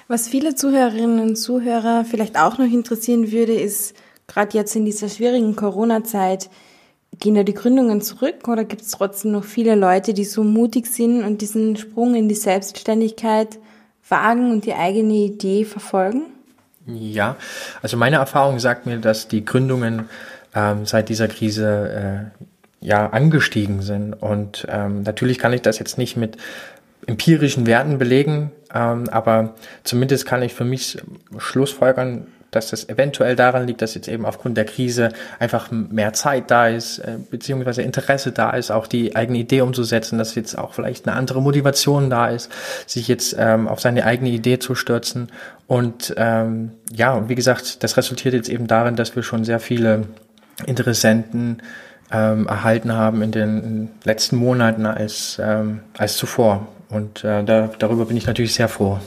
Was 0.08 0.28
viele 0.28 0.54
Zuhörerinnen 0.54 1.20
und 1.20 1.36
Zuhörer 1.36 2.04
vielleicht 2.04 2.38
auch 2.38 2.56
noch 2.56 2.70
interessieren 2.70 3.30
würde, 3.30 3.52
ist 3.52 3.94
gerade 4.26 4.56
jetzt 4.56 4.74
in 4.76 4.86
dieser 4.86 5.10
schwierigen 5.10 5.56
Corona-Zeit, 5.56 6.48
gehen 7.20 7.34
da 7.34 7.42
die 7.42 7.54
Gründungen 7.54 8.00
zurück 8.00 8.48
oder 8.48 8.64
gibt 8.64 8.82
es 8.82 8.92
trotzdem 8.92 9.32
noch 9.32 9.44
viele 9.44 9.74
Leute, 9.74 10.14
die 10.14 10.24
so 10.24 10.42
mutig 10.42 10.86
sind 10.86 11.22
und 11.22 11.42
diesen 11.42 11.76
Sprung 11.76 12.14
in 12.14 12.28
die 12.28 12.34
Selbstständigkeit 12.34 13.58
wagen 14.08 14.50
und 14.50 14.64
die 14.64 14.74
eigene 14.74 15.14
Idee 15.14 15.64
verfolgen? 15.64 16.22
Ja, 16.86 17.36
also 17.82 17.96
meine 17.96 18.16
Erfahrung 18.16 18.58
sagt 18.58 18.86
mir, 18.86 18.98
dass 18.98 19.28
die 19.28 19.44
Gründungen 19.44 20.08
ähm, 20.54 20.86
seit 20.86 21.08
dieser 21.08 21.28
Krise 21.28 22.30
äh, 22.40 22.44
ja 22.84 23.08
angestiegen 23.08 23.82
sind. 23.82 24.12
Und 24.12 24.66
ähm, 24.70 25.02
natürlich 25.02 25.38
kann 25.38 25.52
ich 25.52 25.62
das 25.62 25.78
jetzt 25.78 25.98
nicht 25.98 26.16
mit 26.16 26.36
empirischen 27.06 27.66
Werten 27.66 27.98
belegen, 27.98 28.52
ähm, 28.72 29.08
aber 29.10 29.54
zumindest 29.82 30.26
kann 30.26 30.42
ich 30.42 30.54
für 30.54 30.64
mich 30.64 30.98
schlussfolgern, 31.38 32.26
dass 32.50 32.70
das 32.70 32.88
eventuell 32.88 33.34
daran 33.34 33.66
liegt, 33.66 33.82
dass 33.82 33.94
jetzt 33.94 34.06
eben 34.06 34.24
aufgrund 34.24 34.56
der 34.56 34.64
Krise 34.64 35.08
einfach 35.40 35.70
mehr 35.72 36.12
Zeit 36.12 36.50
da 36.50 36.68
ist, 36.68 36.98
äh, 36.98 37.16
beziehungsweise 37.30 37.82
Interesse 37.82 38.32
da 38.32 38.50
ist, 38.50 38.70
auch 38.70 38.86
die 38.86 39.16
eigene 39.16 39.38
Idee 39.38 39.62
umzusetzen, 39.62 40.18
dass 40.18 40.34
jetzt 40.34 40.56
auch 40.56 40.74
vielleicht 40.74 41.08
eine 41.08 41.16
andere 41.16 41.42
Motivation 41.42 42.10
da 42.10 42.28
ist, 42.28 42.50
sich 42.86 43.08
jetzt 43.08 43.34
ähm, 43.38 43.66
auf 43.66 43.80
seine 43.80 44.04
eigene 44.04 44.30
Idee 44.30 44.58
zu 44.58 44.74
stürzen. 44.74 45.32
Und 45.66 46.14
ähm, 46.16 46.72
ja, 46.92 47.14
und 47.14 47.28
wie 47.28 47.34
gesagt, 47.34 47.82
das 47.82 47.96
resultiert 47.96 48.34
jetzt 48.34 48.50
eben 48.50 48.66
darin, 48.66 48.94
dass 48.94 49.16
wir 49.16 49.22
schon 49.22 49.44
sehr 49.44 49.58
viele 49.58 50.02
Interessenten 50.66 51.62
ähm, 52.10 52.46
erhalten 52.46 52.92
haben 52.92 53.22
in 53.22 53.32
den 53.32 53.90
letzten 54.04 54.36
Monaten 54.36 54.86
als, 54.86 55.40
ähm, 55.42 55.80
als 55.96 56.16
zuvor. 56.16 56.68
Und 56.90 57.24
äh, 57.24 57.44
da, 57.44 57.70
darüber 57.78 58.06
bin 58.06 58.16
ich 58.16 58.26
natürlich 58.26 58.54
sehr 58.54 58.68
froh. 58.68 58.98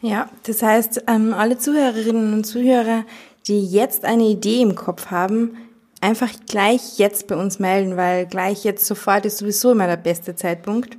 Ja, 0.00 0.28
das 0.44 0.62
heißt, 0.62 1.04
ähm, 1.06 1.32
alle 1.32 1.58
Zuhörerinnen 1.58 2.32
und 2.32 2.44
Zuhörer, 2.44 3.04
die 3.46 3.64
jetzt 3.66 4.04
eine 4.04 4.24
Idee 4.24 4.62
im 4.62 4.74
Kopf 4.74 5.10
haben, 5.10 5.56
einfach 6.00 6.30
gleich 6.48 6.98
jetzt 6.98 7.28
bei 7.28 7.36
uns 7.36 7.60
melden, 7.60 7.96
weil 7.96 8.26
gleich 8.26 8.64
jetzt 8.64 8.86
sofort 8.86 9.24
ist 9.26 9.38
sowieso 9.38 9.72
immer 9.72 9.86
der 9.86 9.96
beste 9.96 10.34
Zeitpunkt. 10.34 10.98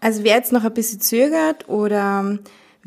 Also 0.00 0.24
wer 0.24 0.36
jetzt 0.36 0.52
noch 0.52 0.64
ein 0.64 0.74
bisschen 0.74 1.00
zögert 1.00 1.68
oder 1.68 2.38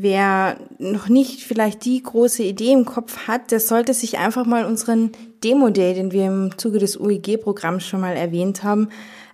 Wer 0.03 0.57
noch 0.79 1.09
nicht 1.09 1.43
vielleicht 1.43 1.85
die 1.85 2.01
große 2.01 2.41
Idee 2.41 2.71
im 2.71 2.85
Kopf 2.85 3.27
hat, 3.27 3.51
der 3.51 3.59
sollte 3.59 3.93
sich 3.93 4.17
einfach 4.17 4.47
mal 4.47 4.65
unseren 4.65 5.11
Demo-Day, 5.43 5.93
den 5.93 6.11
wir 6.11 6.27
im 6.27 6.57
Zuge 6.57 6.79
des 6.79 6.97
UEG-Programms 6.97 7.85
schon 7.85 8.01
mal 8.01 8.15
erwähnt 8.15 8.63
haben, 8.63 8.89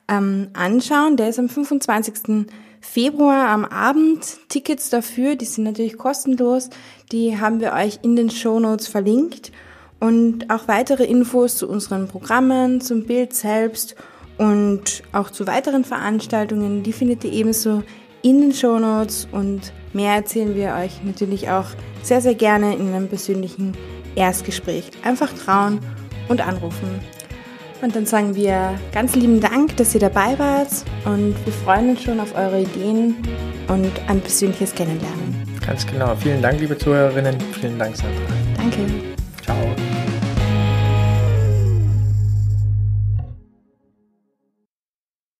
ähm, 0.07 0.49
anschauen. 0.53 1.17
Der 1.17 1.29
ist 1.29 1.39
am 1.39 1.49
25. 1.49 2.47
Februar 2.79 3.49
am 3.49 3.65
Abend. 3.65 4.37
Tickets 4.49 4.89
dafür, 4.89 5.35
die 5.35 5.45
sind 5.45 5.65
natürlich 5.65 5.97
kostenlos. 5.97 6.69
Die 7.11 7.39
haben 7.39 7.59
wir 7.59 7.73
euch 7.73 7.99
in 8.03 8.15
den 8.15 8.29
Show 8.29 8.59
Notes 8.59 8.87
verlinkt. 8.87 9.51
Und 9.99 10.49
auch 10.49 10.67
weitere 10.67 11.05
Infos 11.05 11.57
zu 11.57 11.67
unseren 11.67 12.07
Programmen, 12.07 12.81
zum 12.81 13.05
Bild 13.05 13.33
selbst 13.33 13.95
und 14.37 15.01
auch 15.11 15.31
zu 15.31 15.47
weiteren 15.47 15.83
Veranstaltungen, 15.83 16.83
die 16.83 16.93
findet 16.93 17.23
ihr 17.23 17.33
ebenso 17.33 17.81
in 18.21 18.41
den 18.41 18.53
Show 18.53 18.77
Notes 18.77 19.27
und 19.31 19.73
mehr 19.93 20.13
erzählen 20.13 20.55
wir 20.55 20.75
euch 20.75 21.03
natürlich 21.03 21.49
auch 21.49 21.65
sehr, 22.03 22.21
sehr 22.21 22.35
gerne 22.35 22.75
in 22.75 22.93
einem 22.93 23.07
persönlichen 23.07 23.73
Erstgespräch. 24.17 24.91
Einfach 25.03 25.31
trauen 25.33 25.79
und 26.27 26.45
anrufen. 26.45 26.99
Und 27.81 27.95
dann 27.95 28.05
sagen 28.05 28.35
wir 28.35 28.73
ganz 28.91 29.15
lieben 29.15 29.39
Dank, 29.39 29.77
dass 29.77 29.93
ihr 29.93 30.01
dabei 30.01 30.37
wart 30.39 30.69
und 31.05 31.35
wir 31.45 31.53
freuen 31.53 31.91
uns 31.91 32.03
schon 32.03 32.19
auf 32.19 32.35
eure 32.35 32.61
Ideen 32.61 33.15
und 33.67 33.91
ein 34.07 34.19
persönliches 34.19 34.73
Kennenlernen. 34.73 35.57
Ganz 35.65 35.85
genau. 35.85 36.15
Vielen 36.15 36.41
Dank, 36.41 36.59
liebe 36.59 36.77
Zuhörerinnen. 36.77 37.39
Vielen 37.59 37.77
Dank, 37.77 37.95
Sandra. 37.95 38.21
Danke. 38.55 39.17